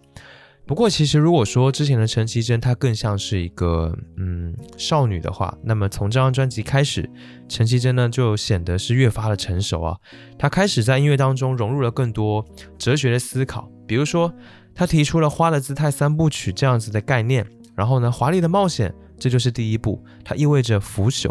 [0.65, 7.09] 不过，其实如果说之前的陈绮贞她更像是一个嗯少女的话，那么从这张专辑开始，
[7.49, 9.97] 陈绮贞呢就显得是越发的成熟啊。
[10.39, 12.45] 她开始在音乐当中融入了更多
[12.79, 14.33] 哲学的思考，比如说
[14.75, 17.45] 她提出了“花的姿态三部曲”这样子的概念，
[17.75, 21.31] 然后呢，华丽的冒险这就是第一步，它意味着腐朽。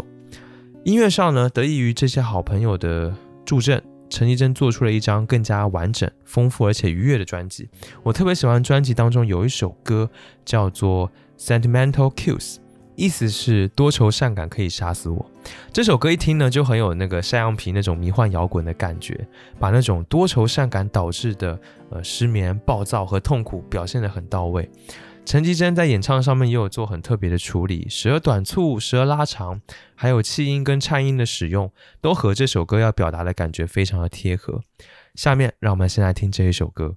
[0.84, 3.12] 音乐上呢，得益于这些好朋友的
[3.44, 3.82] 助阵。
[4.12, 7.66] 陈绮贞做出了一张更加完整、丰富而且愉悦的专辑。
[8.02, 10.10] 我特别喜欢专辑当中有一首歌
[10.44, 11.10] 叫做
[11.42, 12.56] 《Sentimental Kills》，
[12.94, 15.24] 意思是多愁善感可以杀死我。
[15.72, 19.26] 这首歌一听呢，就很有那个山羊皮那种迷幻摇滚的感觉，
[19.58, 21.58] 把那种多愁善感导致的
[21.88, 24.68] 呃失眠、暴躁和痛苦表现得很到位。
[25.24, 29.62] 陈绮贞在演唱上面也有做很特别的处理，时而短促，时而拉长，
[29.94, 34.60] 还有气音跟颤音的使用，都和这首歌要表达的感觉非常的贴合。
[35.14, 36.96] 下面让我们先来听这一首歌。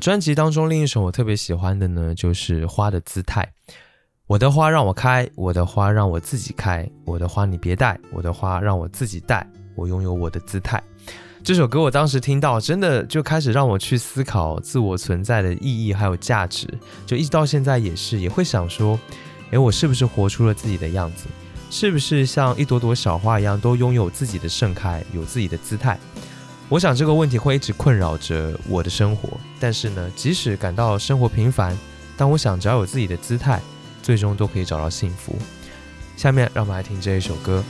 [0.00, 3.46] 专辑当中另一首我特别喜欢的呢，就是《花的姿态》。
[4.26, 10.82] 我的花让我开，我的花让我自己开，我的花你别带，我的花让我自己带，我拥有我的姿态。
[11.42, 16.66] 这首歌我当时听到，真的就开始让我去思考自我存在的意义还有价值，
[17.04, 18.98] 就一直到现在也是，也会想说，
[19.50, 21.26] 诶，我是不是活出了自己的样子？
[21.68, 25.98] 是不是像一朵朵小花一样，都拥有自己的盛开，有自己的姿态？
[26.70, 31.76] 我想这个问题会一直困扰着我的生活，但是呢，即使感到生活平凡，
[32.16, 33.60] 但我想只要有自己的姿态，
[34.00, 35.36] 最终都可以找到幸福。
[36.16, 37.64] 下面让我们来听这一首歌。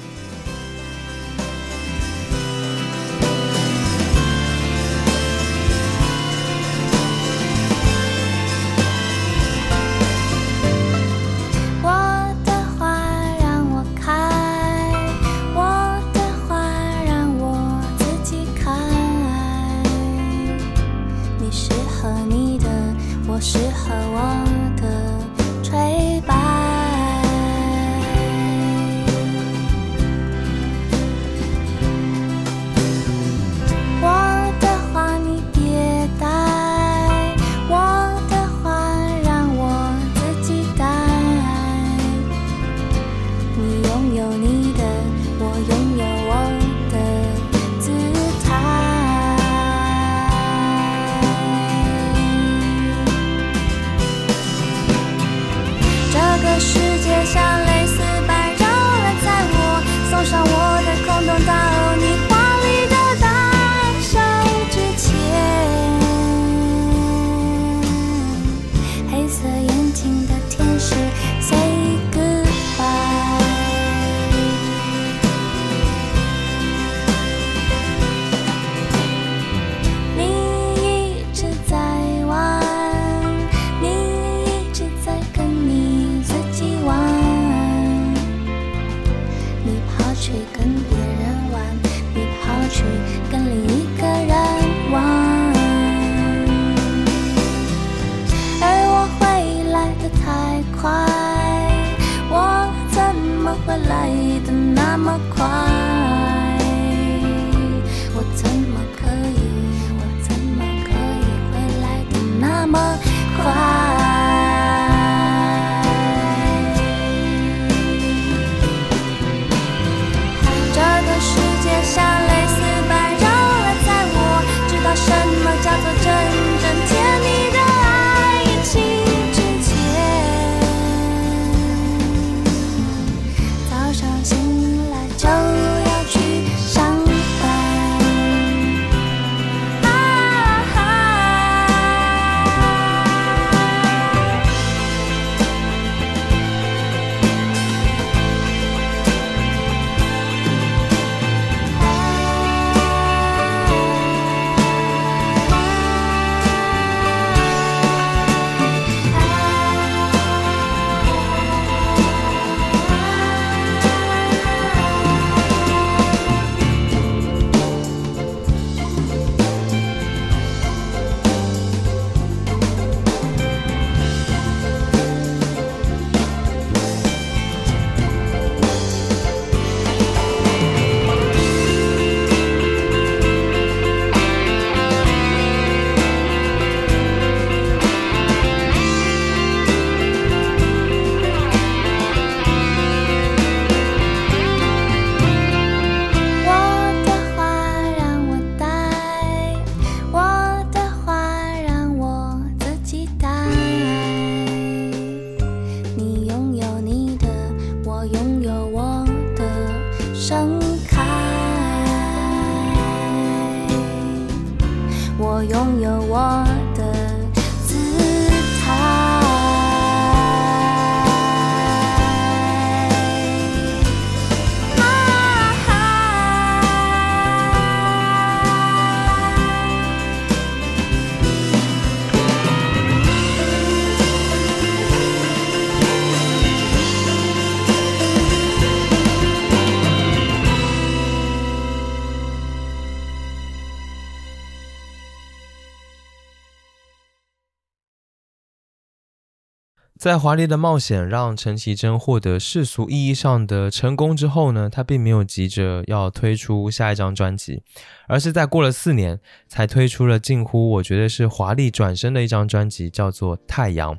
[250.10, 257.62] 在华丽的冒险让陈绮贞获得世俗意义上的成功之后呢，她并没有急着要推出下一张专辑，
[258.08, 263.94] 而是在过了四年才推出了近乎我觉得是华丽转身的一张专辑，叫做《太阳》。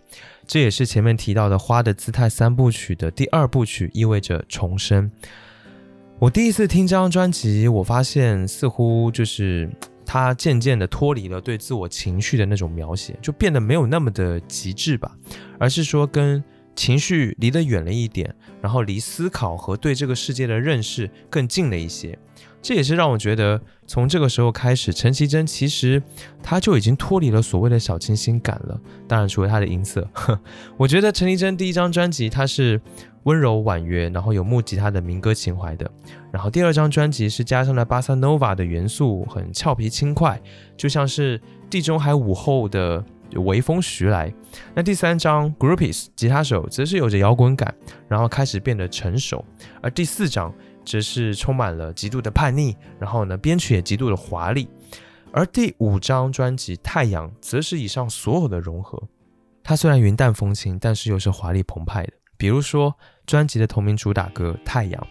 [0.45, 5.09] 这也是前面提到的《花的姿态》三部曲的第二部曲，意味着重生。
[6.19, 9.69] 我第一次听这张专辑，我发现似乎就是
[10.13, 15.09] 他渐渐的脱离了对自我情绪的那种描写，就变得没有那么的极致吧。
[15.57, 16.43] 而是说跟
[16.75, 22.19] 情绪离得远了一点，然后离思考和对这个世界的认识更近了一些。
[22.61, 26.01] 这也是让我觉得，从这个时候开始，陈绮贞其实
[26.43, 28.79] 她就已经脱离了所谓的小清新感了。
[29.07, 30.07] 当然，除了她的音色，
[30.77, 32.79] 我觉得陈绮贞第一张专辑它是
[33.23, 35.89] 温柔婉约，然后有木吉他的民歌情怀的。
[36.31, 40.39] 然后第二张专辑是加上了巴萨诺瓦的元素，很俏皮轻快，
[40.77, 43.03] 就像是地中海午后的。
[43.45, 44.29] 微风徐来，
[44.75, 47.73] 那第三张 Groupies 吉他手则是有着摇滚感，
[48.09, 49.41] 然后开始变得成熟，
[49.81, 50.53] 而第四张
[50.85, 54.67] 则是充满了极度的叛逆，然后呢编曲也极度的华丽，
[55.31, 59.01] 而第五张专辑太阳则是以上所有的融合，
[59.63, 65.07] 它虽然云淡风轻，但是又是华丽澎湃的，比如说专辑的同名主打歌太阳。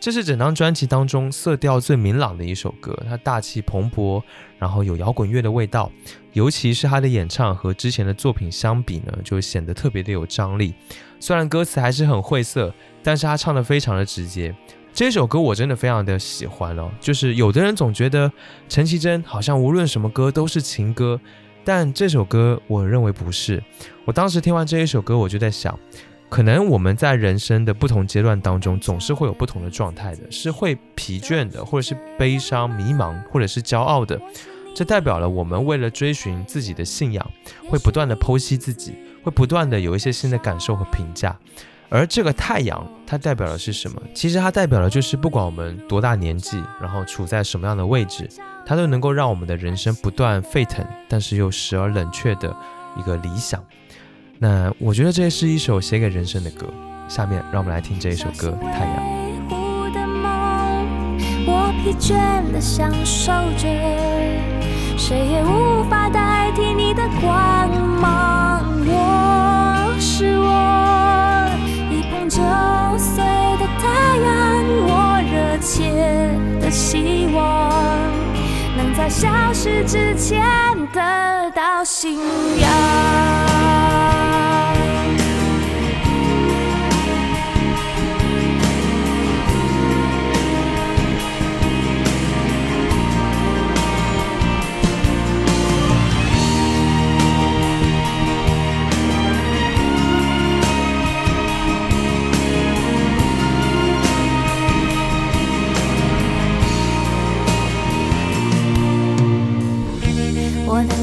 [0.00, 4.22] 这是整张专辑当中色调最明朗的一首歌，它大气蓬勃，
[4.58, 5.90] 然后有摇滚乐的味道，
[6.34, 10.74] 尤其是他的演唱和之前的作品相比呢，就显得特别的有张力。
[11.18, 12.70] 虽然歌词还是很晦涩，
[13.02, 14.54] 但是他唱的非常的直接。
[14.94, 18.30] 这首歌我真的非常的喜欢哦，就是有的人总觉得
[18.68, 21.20] 陈绮贞好像无论什么歌都是情歌，
[21.64, 23.60] 但这首歌我认为不是。
[24.04, 25.76] 我当时听完这一首歌，我就在想。
[26.28, 34.20] 可能我们在人生的不同阶段当中，总是会有不同的状态的，是会疲倦的，或者是悲伤、迷茫，或者是骄傲的。
[34.76, 37.30] 这代表了我们为了追寻自己的信仰，
[37.68, 41.36] 会不断的剖析自己，会不断的有一些新的感受和评价。
[41.94, 44.02] 而这个太阳，它代表的是什么？
[44.12, 48.28] 其实它代表的就是不管我们多大年纪，然后处在什么样的位置，
[48.66, 52.52] 它都能够让我们的人生不断沸腾，但是又时而冷却的
[52.98, 53.62] 一个理想。
[54.40, 56.66] 那我觉得这是一首写给人生的歌。
[57.06, 58.96] 下面让我们来听这一首歌《太阳》。
[61.84, 62.16] 疲倦
[62.50, 63.68] 的享受着，
[64.96, 67.70] 谁也无法代替你的光
[68.00, 68.64] 芒。
[68.86, 70.73] 我是我，
[72.34, 72.42] 九
[72.98, 73.22] 岁
[73.58, 73.84] 的太
[74.18, 74.28] 阳。
[74.86, 74.90] 我
[75.30, 75.72] 热切
[76.60, 77.70] 的希望，
[78.76, 80.42] 能在消失之前
[80.92, 82.18] 得到信
[82.58, 82.68] 仰。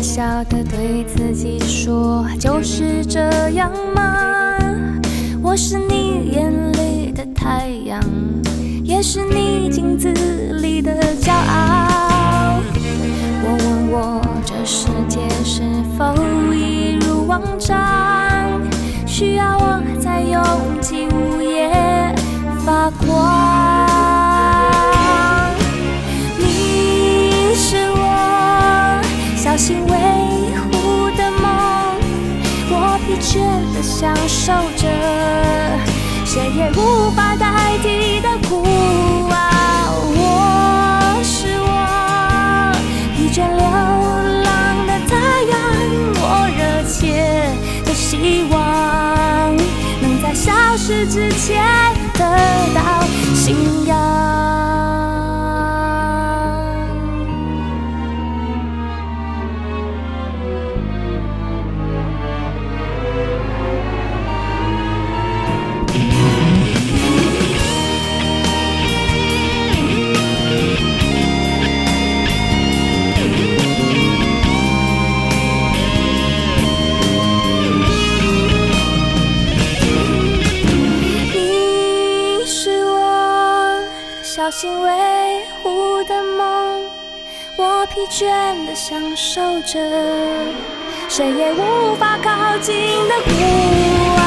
[0.02, 4.58] 笑的对自己说，就是这样吗？
[5.42, 8.00] 我是你眼里的太阳，
[8.84, 10.12] 也是你镜子
[10.62, 10.92] 里的
[11.22, 12.60] 骄傲。
[13.44, 15.62] 我问我这世界是
[15.98, 16.16] 否
[16.54, 17.80] 一如往常，
[19.06, 20.44] 需要我在拥
[20.82, 22.14] 挤午夜
[22.66, 23.71] 发光。
[29.52, 29.92] 小心维
[30.72, 31.52] 护的梦，
[32.70, 33.36] 我疲倦
[33.74, 34.88] 的享受着，
[36.24, 37.36] 谁也无法
[84.52, 86.84] 心维护的梦，
[87.56, 89.80] 我疲倦的享受着，
[91.08, 92.76] 谁也无法靠近
[93.08, 94.21] 的孤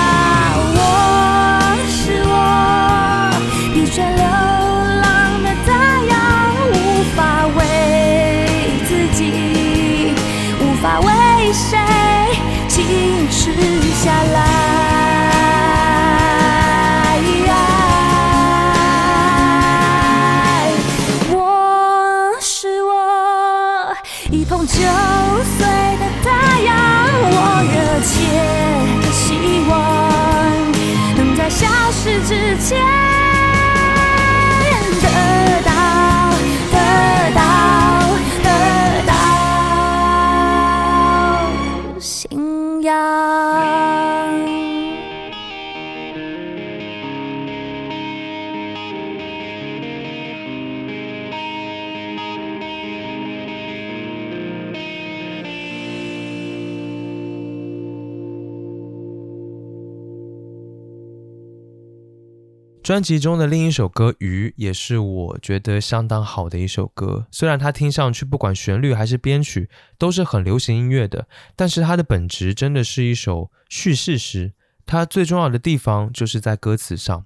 [62.84, 67.26] 专辑中的另一首歌《鱼》也是我觉得相当好的一首歌。
[67.30, 71.26] 虽然它听上去不管旋律还是编曲都是很流行音乐的，
[71.56, 74.52] 但是它的本质真的是一首叙事诗。
[74.84, 77.24] 它最重要的地方就是在歌词上。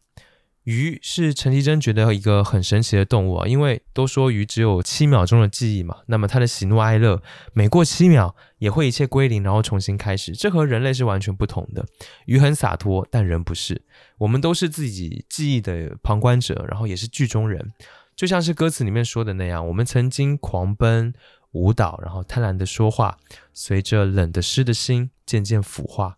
[0.68, 7.22] 鱼是陈绮贞觉得一个很神奇的动物啊，因为都说鱼只有七秒钟的记忆嘛，那么它的喜怒哀乐
[7.54, 11.86] 每过七秒也会一切归零，然后重新开始，这和人类是完全不同的。
[12.26, 13.80] 鱼很洒脱，但人不是，
[14.18, 17.72] 我们都是自己记忆的旁观者，然后也是剧中人，
[18.14, 21.14] 就像是歌词里面说的那样，我们曾经狂奔、
[21.52, 23.16] 舞蹈，然后贪婪的说话，
[23.54, 26.17] 随着冷的湿的心渐渐腐化。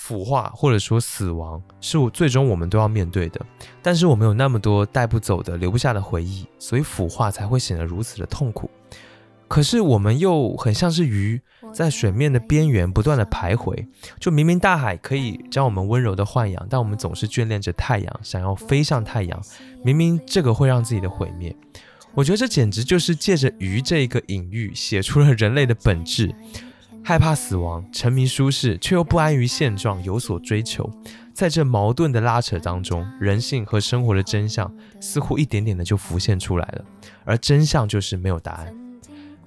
[0.00, 3.38] 腐化或者说死亡是我最终我们都要面对的，
[3.82, 8.70] 但是我们有那么多带不走的、留不下的回忆，所以腐化才会显得如此的痛苦。
[9.46, 11.38] 可是我们又很像是鱼，
[11.70, 13.86] 在水面的边缘不断的徘徊。
[14.18, 19.38] 就明明大海可以将我们温柔的豢养，但我们总是眷恋着太阳，想要飞向太阳。
[19.84, 21.54] 明明这个会让自己的毁灭，
[22.14, 26.34] 我觉得这简直就是借着鱼这一个隐喻，写出了人类的本质。
[27.02, 30.88] 害怕死亡，沉迷舒适，却又不安于现状，有所追求。
[31.32, 34.70] 在这矛盾的拉扯当中，人性和生活的真相
[35.00, 36.84] 似乎一点点的就浮现出来了。
[37.24, 38.74] 而真相就是没有答案。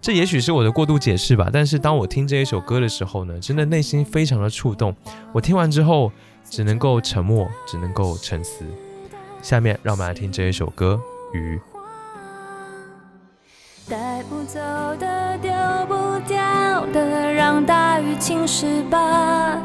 [0.01, 1.49] 这也许是我的过度解释吧。
[1.53, 4.95] 但是当我听这一首歌的时候呢，真的内心非常的触动。
[5.31, 6.11] 我听完之后，
[6.49, 8.65] 只能够沉默，只能够沉思。
[9.41, 10.99] 下面让我们来听这一首歌
[11.37, 11.57] 《鱼》。
[13.89, 14.59] 带不走
[14.97, 15.51] 的，丢
[15.87, 15.93] 不
[16.27, 16.32] 掉
[16.93, 19.57] 的，让大雨侵蚀吧，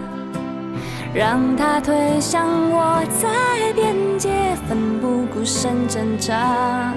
[1.15, 4.31] 让它推向我，在边界
[4.69, 6.93] 奋不顾身挣扎。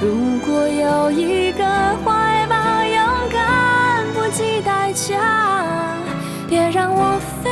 [0.00, 1.64] 如果有一个
[2.04, 5.16] 怀抱，勇敢不计代价，
[6.48, 7.51] 别让我飞，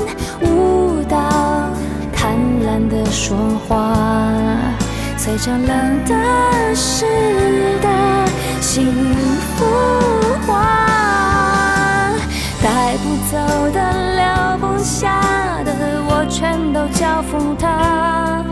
[2.89, 3.95] 的说话，
[5.17, 7.05] 随着冷的、湿
[7.81, 7.87] 的
[8.59, 8.85] 心
[9.55, 9.65] 腐
[10.45, 12.11] 化，
[12.61, 13.37] 带不走
[13.71, 13.79] 的、
[14.15, 15.19] 留不下
[15.63, 15.71] 的，
[16.07, 18.43] 我全都交付他，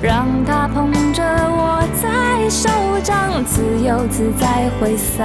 [0.00, 2.68] 让他捧着我在手
[3.02, 5.24] 掌，自由自在挥洒。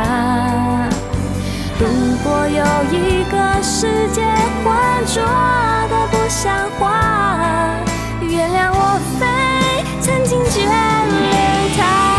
[1.79, 1.85] 如
[2.23, 4.23] 果有一个世界
[4.63, 4.73] 浑
[5.05, 5.21] 浊
[5.89, 6.85] 的不像话，
[8.30, 9.25] 原谅我飞，
[10.01, 10.67] 曾经眷恋
[11.78, 12.16] 太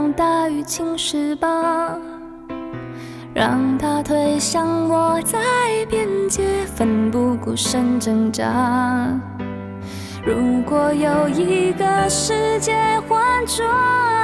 [0.00, 1.48] 让大雨侵蚀吧，
[3.34, 5.40] 让它推向我，在
[5.90, 8.44] 边界奋不顾身挣扎。
[10.24, 12.76] 如果有一个世界
[13.08, 13.66] 浑浊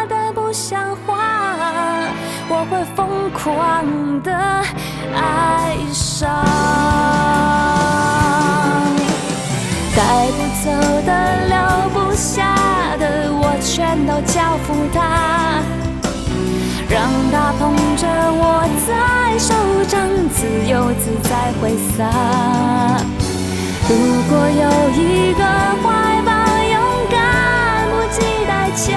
[0.08, 1.18] 的不像话，
[2.48, 4.32] 我会疯狂的
[5.12, 7.73] 爱上。
[10.36, 10.66] 不走
[11.06, 11.10] 的，
[11.48, 11.54] 留
[11.90, 13.42] 不下的，我。
[13.64, 15.62] 全都交付他，
[16.86, 18.92] 让他捧着我在
[19.38, 19.54] 手
[19.88, 22.04] 掌，自由自在挥洒。
[23.88, 23.90] 如
[24.28, 25.42] 果有一个
[25.82, 25.84] 怀
[26.26, 26.30] 抱，
[26.68, 26.76] 勇
[27.10, 27.16] 敢
[27.90, 28.92] 不计代价，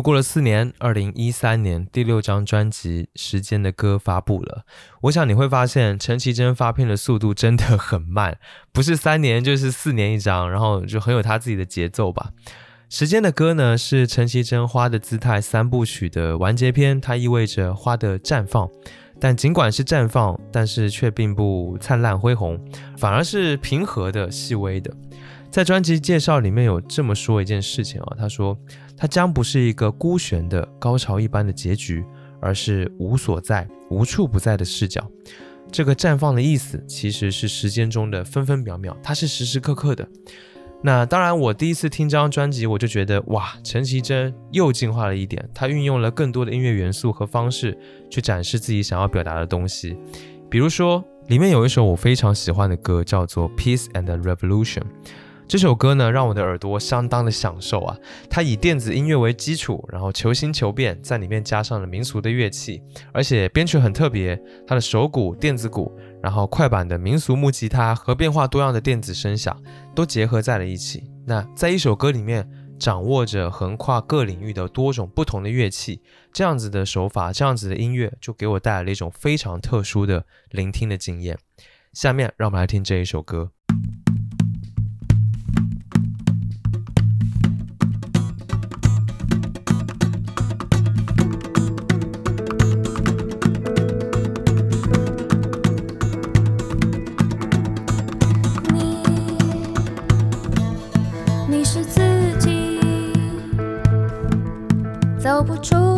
[0.00, 4.64] 过了四年，二零一三年第六张专辑《时间的歌》发布了。
[5.02, 8.38] 我想你会发现，陈绮贞发片的速度真的很慢，
[8.72, 12.30] 不是三年就是四年一张，然后就很有他自己的节奏吧。
[12.88, 18.68] 《时间的歌》呢是陈绮贞《花的姿态》三部曲的完结篇，它意味着花的绽放。
[19.18, 22.58] 但尽管是绽放，但是却并不灿烂恢宏，
[22.96, 24.94] 反而是平和的、细微的。
[25.50, 28.56] 在专辑介绍里面有这么说一件事情啊，他说。
[29.00, 32.04] 它将不是一个孤悬的高潮一般的结局，
[32.38, 35.10] 而是无所在、无处不在的视角。
[35.72, 40.06] 这个绽放的意思其实是时间中的分分秒秒，它是时时刻刻的。
[40.82, 47.78] 那当然，我第一次听这张专辑，我就觉得哇，陈绮贞又进化了一点，她运用了更多的音乐元素和方式
[48.10, 49.96] 去展示自己想要表达的东西。
[50.50, 54.80] 比如说，里面有一首我非常喜欢的歌，叫做《Peace and Revolution》。
[55.50, 57.98] 这首歌呢，让我的耳朵相当的享受啊！
[58.30, 62.80] 它以电子音乐为基础，然后求新求变，在里面加上了民俗的乐器，
[63.12, 69.60] 而且编曲很特别，它的手鼓、电子鼓，然后快板的民俗木吉他和变化多样的电子声响
[69.92, 71.10] 都结合在了一起。
[71.26, 72.48] 那在一首歌里面
[72.78, 76.00] 掌握着横跨各领域的多种不同的乐器，
[76.32, 81.36] 这样子的手法，这样子的音乐，就给我带来了一种非常特殊的聆听的经验。
[81.92, 83.50] 下面让我们来听这一首歌。
[105.40, 105.89] 走不出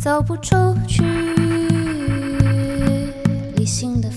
[0.00, 0.56] 走不出
[0.88, 1.02] 去。
[3.54, 4.10] 理性的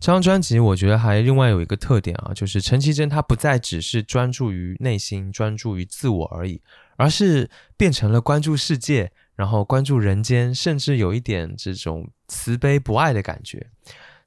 [0.00, 6.62] 这张专辑我觉得还另外有一个特点啊，就是陈绮贞她不再只是专注于内心、专注于自我而已，
[6.96, 13.66] 而是变成了关注世界，然后关注人间，甚至有一点这种慈悲不爱的感觉。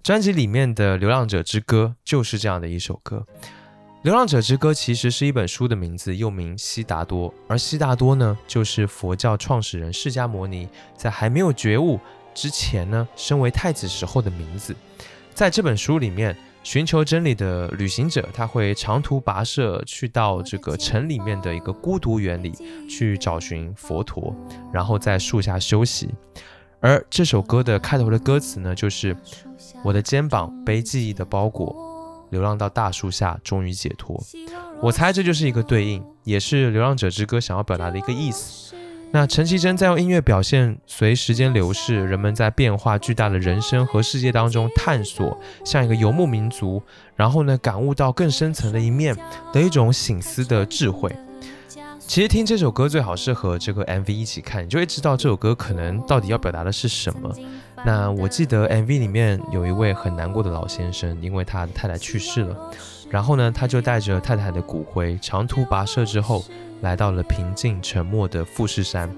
[0.04, 3.26] 专辑里面的《流浪者之歌》就是这样的一首歌。
[4.04, 12.00] 《流浪者之歌》其实是一本书的名字，又名《悉达多》，而悉达多呢，就是佛教创始人释迦牟尼在还没有觉悟
[12.36, 14.76] 之前呢，身为太子时候的名字。
[15.34, 22.54] 在这本书里面，寻求真理的旅行者，他会长途跋涉去到这个城里面的一个孤独园里
[22.88, 24.36] 去找寻佛陀，
[24.72, 26.10] 然后在树下休息。
[26.80, 29.16] 而这首歌的开头的歌词呢，就是
[29.84, 31.76] 我的肩膀背记忆的包裹，
[32.30, 34.22] 流浪到大树下，终于解脱。
[34.82, 38.63] 我猜这就是一个对应，也是《流浪者之歌》想要表达的一个意思。
[39.16, 46.82] 那陈绮贞在用音乐表现，随时间流逝，人们在变化巨大的人生和世界当中探索，像一个游牧民族，
[47.16, 49.16] 然后呢，感悟到更深层的一面
[49.54, 51.16] 的一种醒思的智慧。
[52.00, 57.32] 其实听这首歌最好是和这个 MV 一起看，你就会知道这首歌可能到底要表达的是什么。
[57.86, 62.58] 那我记得 MV 里面有一位很难过的老先生，因为他的太太去世了，
[63.12, 66.44] 然后呢，他就带着太太的骨灰长途跋涉之后。
[66.84, 69.10] 来到了平静沉默的富士山，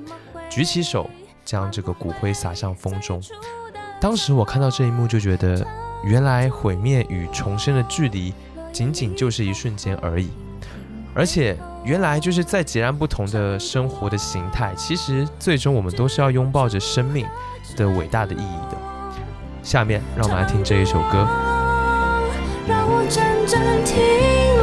[0.50, 1.10] 举起手
[1.44, 3.20] 将这个骨灰撒向风中。
[4.00, 5.66] 当时我看到这一幕，就觉得
[6.04, 8.32] 原来毁灭与重生的距离
[8.72, 10.30] 仅仅就是一瞬间而已，
[11.16, 17.26] 而且原来就是在截然不同的生活的形态，其实最终我们都是要拥抱着生命
[17.76, 18.78] 的伟大的意义的。
[19.64, 21.28] 下面让我们来听这一首歌。
[22.68, 24.55] 让我真正停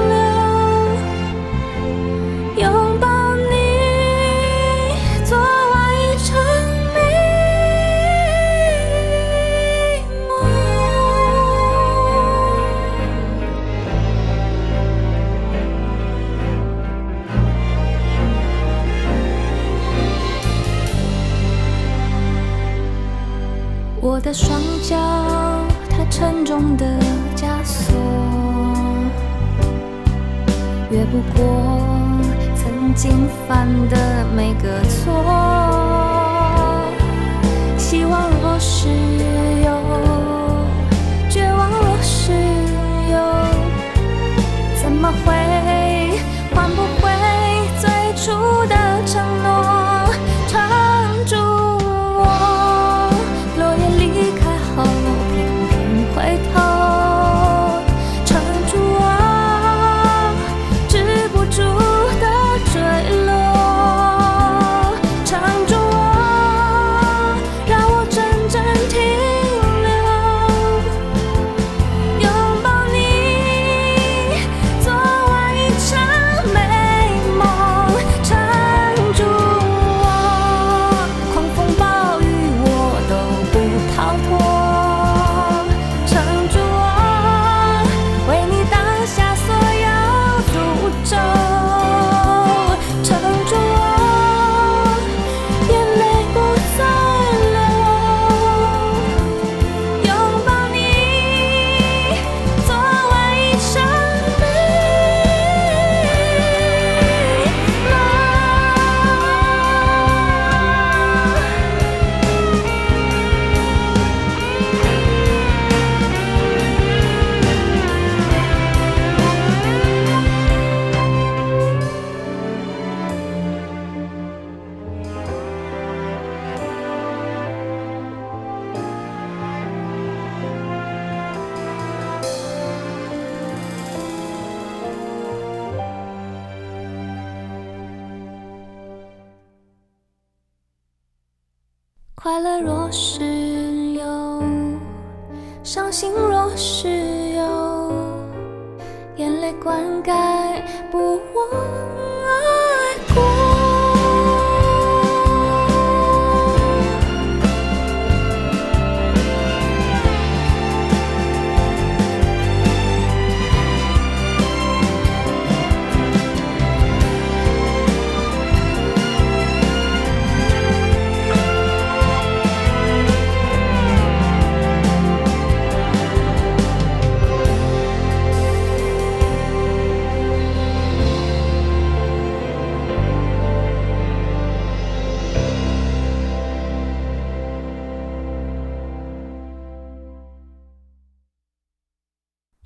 [24.23, 24.97] 的双脚
[25.91, 26.87] 太沉重的
[27.35, 27.97] 枷锁，
[30.91, 31.81] 越不过
[32.55, 35.25] 曾经犯的每个错。
[37.77, 38.89] 希望若是
[39.65, 39.73] 有，
[41.29, 42.33] 绝望若是
[43.11, 43.19] 有，
[44.81, 45.33] 怎么会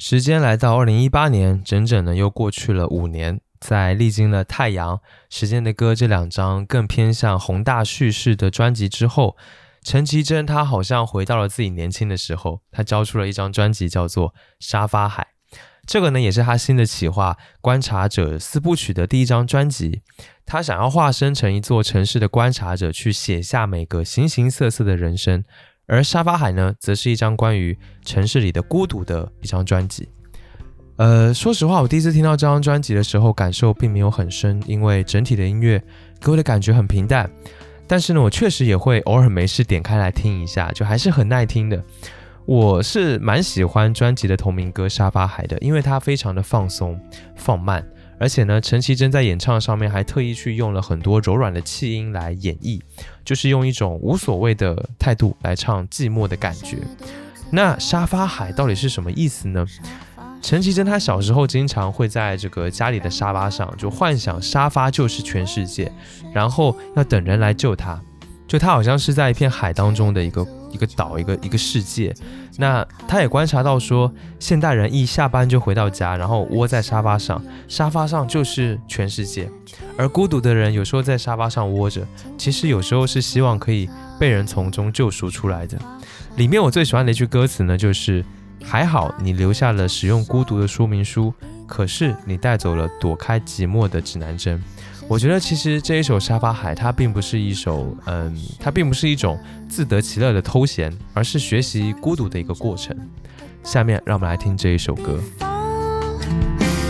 [0.08, 3.40] 时间来到二零一八年，整整呢又过去了五年。
[3.58, 4.94] 在历经了《太阳》
[5.28, 9.36] 《时间的歌》这两张更偏向宏大叙事的专辑之后，
[9.82, 12.60] 陈绮贞她好像回到了自己年轻的时候。
[12.70, 14.28] 她交出了一张专辑，叫做
[14.60, 15.26] 《沙发海》。
[15.84, 20.02] 这个呢，也是她新的企划《观察者四部曲》的第一张专辑。
[20.44, 25.42] 她想要化身成一座城市的观察者，去写下每个形形色色的人生。
[25.86, 30.08] 而沙发海呢，则是一张关于城市里的孤独的一张专辑。
[30.96, 35.82] 呃，说实话，我第一次听到这张专辑的时候，感受并没有很深，因为整体的音乐
[36.20, 37.30] 给我的感觉很平淡。
[37.86, 41.82] 但是呢，我确实也会偶尔没事点开来听一下，就还是很耐听的。
[42.46, 46.98] 我是蛮喜欢专辑的同名歌《沙发海》的，因为它非常的放松、
[47.36, 47.86] 放慢。
[48.18, 52.80] 而且呢，陈绮贞在演唱上面还特意去用了很多柔软的气音来演绎，
[53.24, 56.78] 就是用一种无所谓的态度来唱寂寞的感觉。
[57.51, 59.66] 那沙发海到底是什么意思呢？
[60.40, 65.93] 陈绮贞她小时候经常会在这个家里的沙发上就幻想沙发就是全世界，
[66.32, 68.01] 然后要等人来救她，
[68.48, 70.47] 就她好像是在一片海当中的一个。
[70.70, 72.14] 一个岛，一个一个世界。
[72.59, 79.51] 那他也观察到说，现代人一下班就回到家，然后窝在沙发上，沙发上就是全世界。
[79.97, 82.06] 而孤独的人有时候在沙发上窝着，
[82.38, 83.88] 其实有时候是希望可以
[84.18, 85.78] 被人从中救赎出来的。
[86.36, 88.24] 里面我最喜欢的一句歌词呢，就是
[88.62, 91.32] 还好你留下了使用孤独的说明书，
[91.66, 94.62] 可是你带走了躲开寂寞的指南针。
[95.08, 99.38] 我觉得其实这一首《沙发海》它并不是一首，嗯，它并不是一种
[99.68, 102.94] 自得其乐的偷闲，而是学习孤独的一个过程。
[103.62, 105.20] 下面让我们来听这一首歌。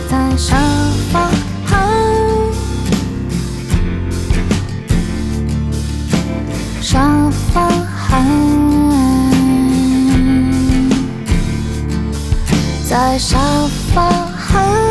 [0.09, 0.57] 在沙
[1.11, 1.29] 发
[1.65, 1.77] 海，
[6.81, 8.25] 沙发海，
[12.89, 13.37] 在沙
[13.93, 14.86] 发海。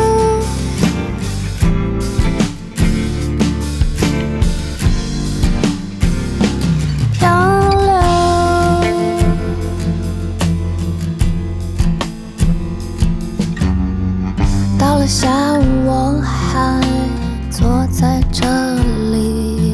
[18.39, 18.45] 这
[19.11, 19.73] 里，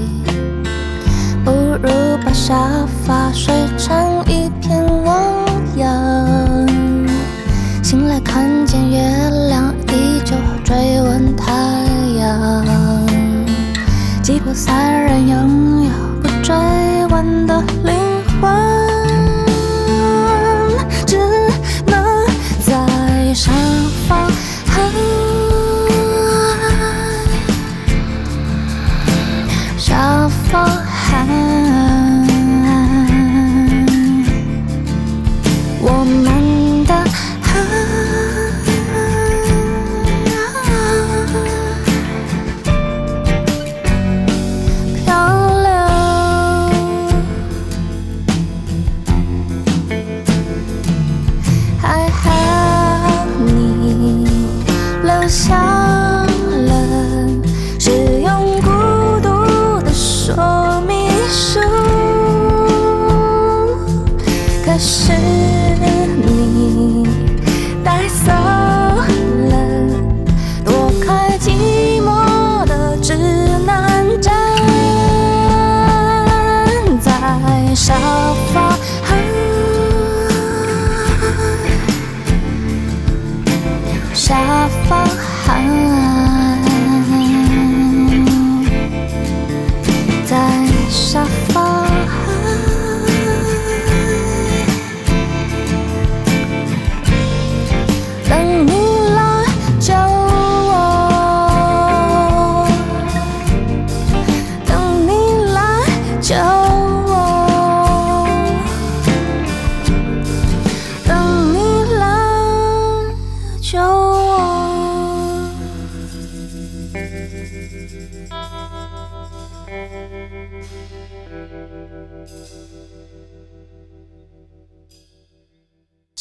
[1.43, 1.89] 不如
[2.23, 5.43] 把沙发睡成一片汪
[5.75, 6.65] 洋。
[7.83, 9.01] 醒来看见月
[9.49, 11.51] 亮依旧追问太
[12.17, 12.65] 阳，
[14.21, 15.91] 吉普赛人拥有
[16.21, 16.55] 不追
[17.09, 17.61] 问的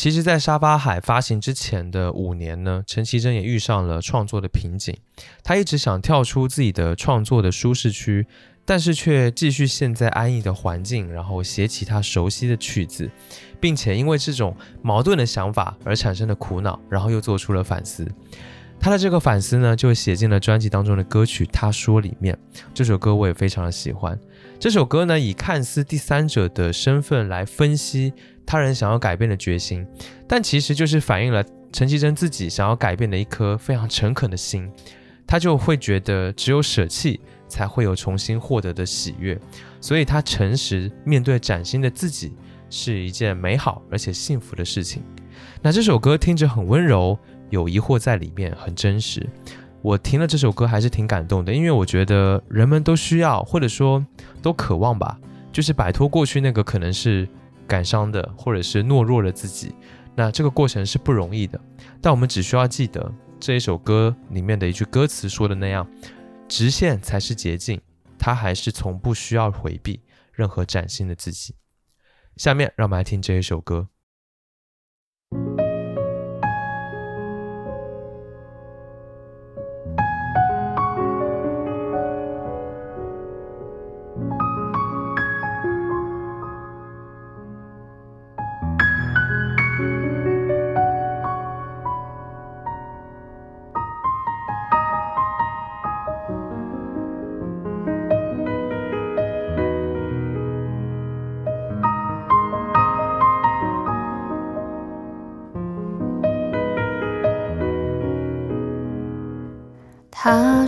[0.02, 4.92] 其实，在沙发海发行之前的五年呢，陈绮贞也遇上了创作的瓶颈。
[5.44, 8.26] 她一直想跳出自己的创作的舒适区，
[8.64, 13.08] 但是却继续陷在安逸的环境，然后写起她熟悉的曲子，
[13.60, 18.04] 并且因为这种矛盾的想法而产生的苦恼，然后又做出了反思。
[18.80, 22.36] 她的这个反思呢，就写进了专辑当中的歌曲《他说》里面。
[22.74, 24.18] 这首歌我也非常的喜欢。
[24.58, 28.12] 这首歌呢，以看似第三者的身份来分析
[28.44, 29.86] 他人想要改变的决心，
[30.26, 34.70] 但其实就是反映了陈绮贞自己想要改变的一颗非常诚恳的心。
[35.26, 39.38] 他就会觉得只有舍弃才会有重新获得的喜悦，
[39.80, 42.34] 所以他诚实面对崭新的自己
[42.68, 45.02] 是一件美好而且幸福的事情。
[45.62, 49.26] 那这首歌听着很温柔，有疑惑在里面，很真实。
[49.80, 54.04] 我听了这首歌还是挺感动的，因为我觉得人们都需要，或者说
[54.42, 55.18] 都渴望吧，
[55.50, 57.26] 就是摆脱过去那个可能是
[57.72, 59.74] 感伤的，或者是懦弱的自己。
[60.14, 61.58] 那这个过程是不容易的，
[62.02, 65.88] 但我们只需要记得这一首歌里面的一句歌词说的那样：
[66.46, 67.80] 直线才是捷径。
[68.18, 70.00] 它还是从不需要回避
[70.32, 71.54] 任何崭新的自己。
[72.36, 73.88] 下面让我们来听这一首歌。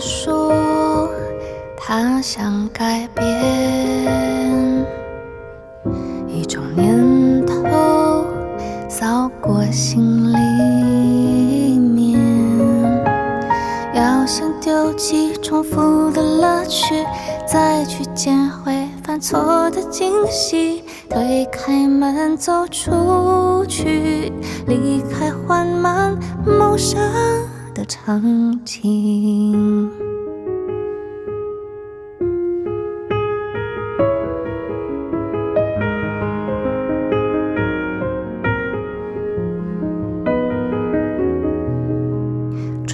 [0.07, 1.09] 说
[1.75, 4.85] 他想改变，
[6.27, 8.23] 一种念头
[8.87, 12.19] 扫过心里面，
[13.95, 17.03] 要先丢弃重复的乐趣，
[17.47, 24.31] 再去捡回犯错的惊喜，推开门走出去，
[24.67, 26.15] 离开缓慢
[26.45, 27.01] 谋生。
[27.75, 29.74] 的场景，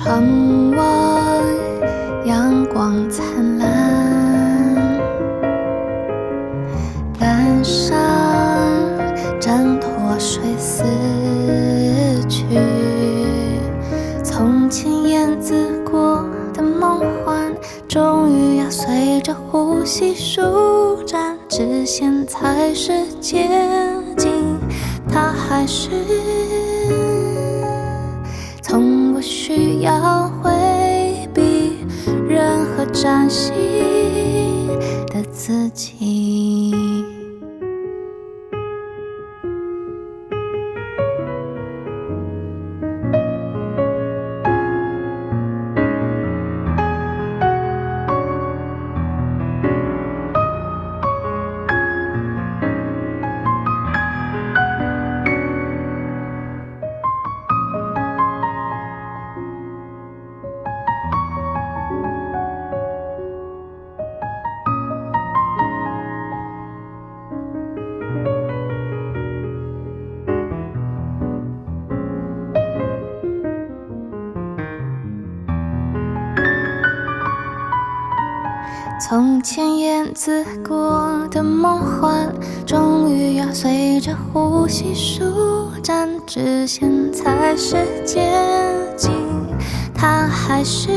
[0.03, 0.83] 窗外
[2.25, 3.23] 阳光灿
[3.59, 3.67] 烂，
[7.19, 7.95] 感伤
[9.39, 10.83] 挣脱睡死
[12.27, 12.43] 去。
[14.23, 15.53] 从前燕子
[15.85, 17.53] 过的梦幻，
[17.87, 23.47] 终于要随着呼吸舒展，直线才是捷
[24.17, 24.57] 径。
[25.07, 25.89] 它还是
[32.93, 33.51] 崭新
[35.07, 36.10] 的自己。
[80.23, 82.31] 自过的梦幻，
[82.63, 85.23] 终于要随着呼吸舒
[85.81, 87.75] 展，直线才是
[88.05, 88.31] 捷
[88.95, 89.11] 径。
[89.95, 90.89] 它还是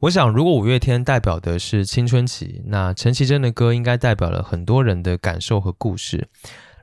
[0.00, 6.28] 我想，如果五月天代表的是青春期，那陈绮贞的歌应该代表了很多人的感受和故事。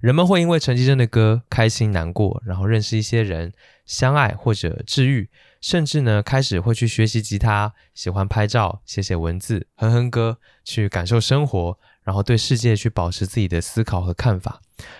[0.02, 3.54] 人们会因为陈绮贞的歌开心、难过，然后认识一些人，
[3.86, 5.30] 相爱或者治愈，
[5.62, 14.60] 甚至呢开始会去学习吉他，喜欢拍照、写写文字、哼哼歌，去感受生活，然后对世界去保持自己的思考和看法。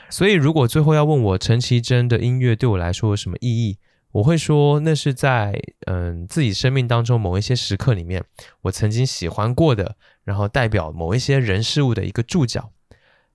[0.10, 3.78] 所以，如果最后要问我陈绮贞的音乐对我来说有什么意义？
[4.16, 8.24] 我会说，那是在嗯自己生命当中某一些时刻里面，
[8.62, 12.72] 我曾经喜欢过的，然后代表某一些人事物的一个注脚。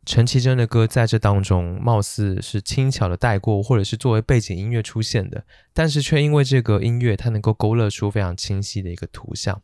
[0.06, 5.44] 陈绮贞的歌在这当中貌似是轻巧的带过，或者是作为背景音乐出现的，
[5.74, 9.60] 但是却因为这个音乐，它能够勾勒出非常清晰的一个图像。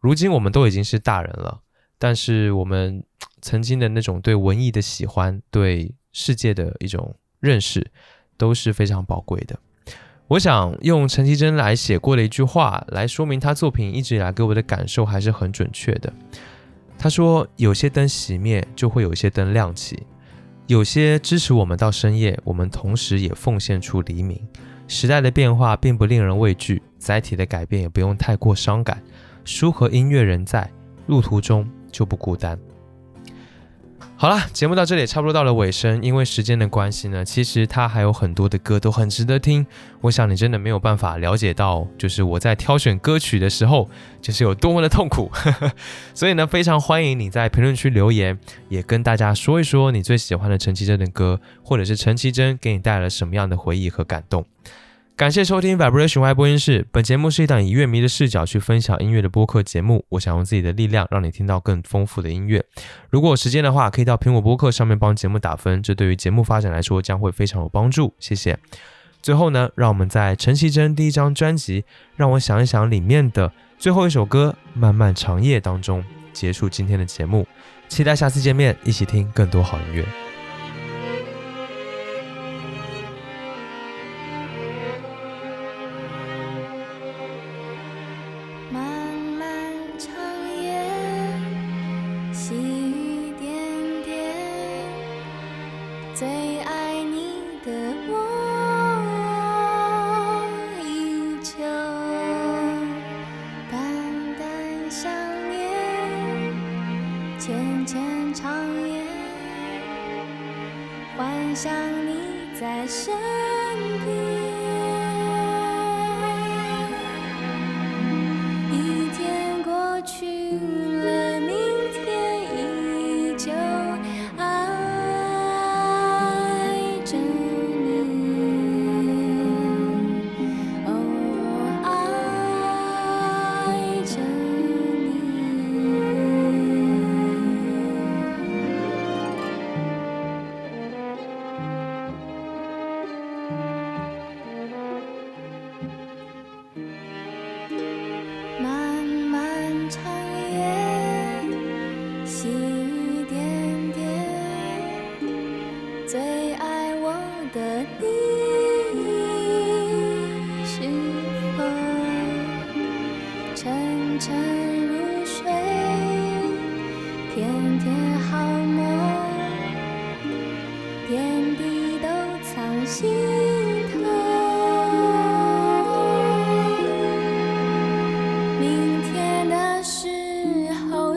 [0.00, 1.60] 如今我们都已经是大人了，
[1.96, 3.04] 但是我们
[3.40, 7.92] 曾经的那种对文艺的喜欢，对世界的一种认识，
[8.36, 9.56] 都是非常宝贵的。
[10.30, 16.12] 我想用陈绮贞来写过的一句话来说明她作品一直以来给我的感受还是很准确的。
[16.96, 19.96] 他说：“有些灯熄灭，就会有些灯亮起；
[20.68, 24.40] 有些支持我们到深夜，我们同时也奉献出黎明。
[24.86, 29.02] 时代的变化并不令人畏惧，载体的改变也不用太过伤感。
[29.44, 30.70] 书和音乐仍在，
[31.08, 32.56] 路途中就不孤单。”
[34.20, 36.02] 好了，节目到这里也差不多到了尾声。
[36.02, 39.66] 因为时间的关系呢，其实他还有很多的歌都很值得听。
[40.02, 43.88] 我想你真的没有办法了解到，就是我在挑选歌曲的时候，
[44.20, 45.32] 就是有多么的痛苦。
[46.12, 48.38] 所以呢，非常欢迎你在评论区留言，
[48.68, 54.44] 也跟大家说一说你最喜欢的陈绮贞的歌，或者是陈绮贞给你带来了什么样的回忆和感动。
[55.16, 56.86] 感谢收听 Vibration Y 播音室。
[56.90, 60.04] 本节目是一档以乐迷的视角去分享音乐的播客节目。
[60.08, 62.64] 我想用自己的力量让你听到更丰富的音乐。
[63.10, 68.14] 如果有时间的话，可以到苹果播客上面帮节目打分，这对于节目发展来说将会非常有帮助。
[68.18, 68.58] 谢谢。
[69.20, 71.82] 最后呢，让我们在陈绮贞第一张专辑
[72.16, 77.46] 《让我想一想》里面的最后一首歌《漫漫长夜》当中结束今天的节目。
[77.88, 80.29] 期待下次见面，一起听更多好音乐。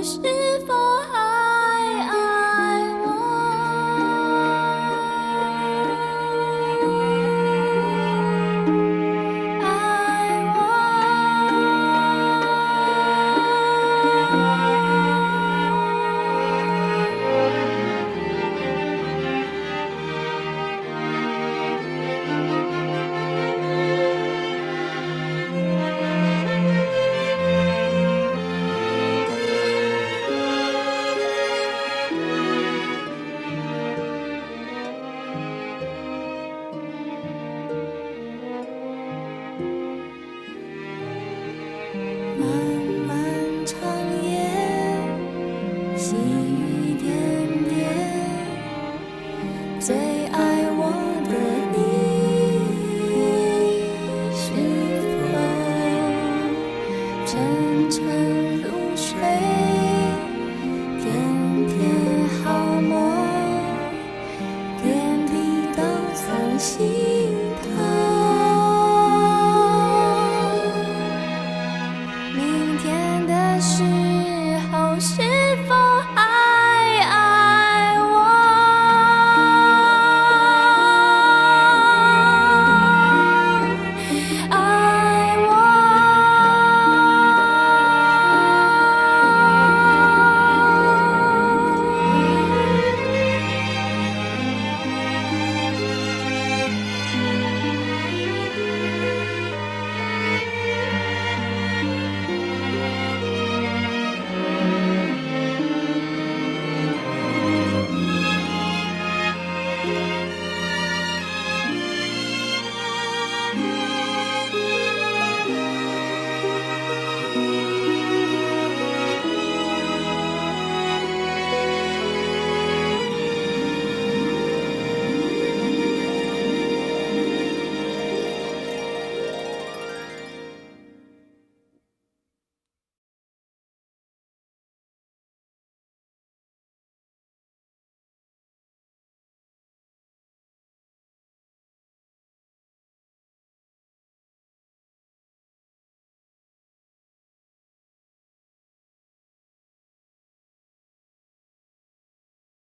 [0.03, 0.19] 是
[0.67, 0.82] 否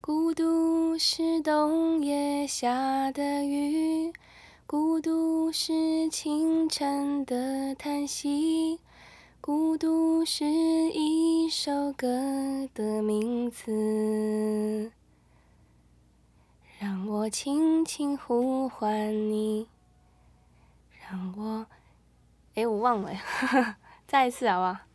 [0.07, 4.13] 孤独是冬夜下的雨，
[4.65, 8.79] 孤独是清晨的叹息，
[9.41, 12.07] 孤独是一首歌
[12.73, 14.93] 的名字。
[16.79, 19.67] 让我轻轻呼唤你，
[21.11, 21.67] 让我……
[22.55, 23.11] 哎，我忘了，
[24.07, 24.86] 再一次好不好？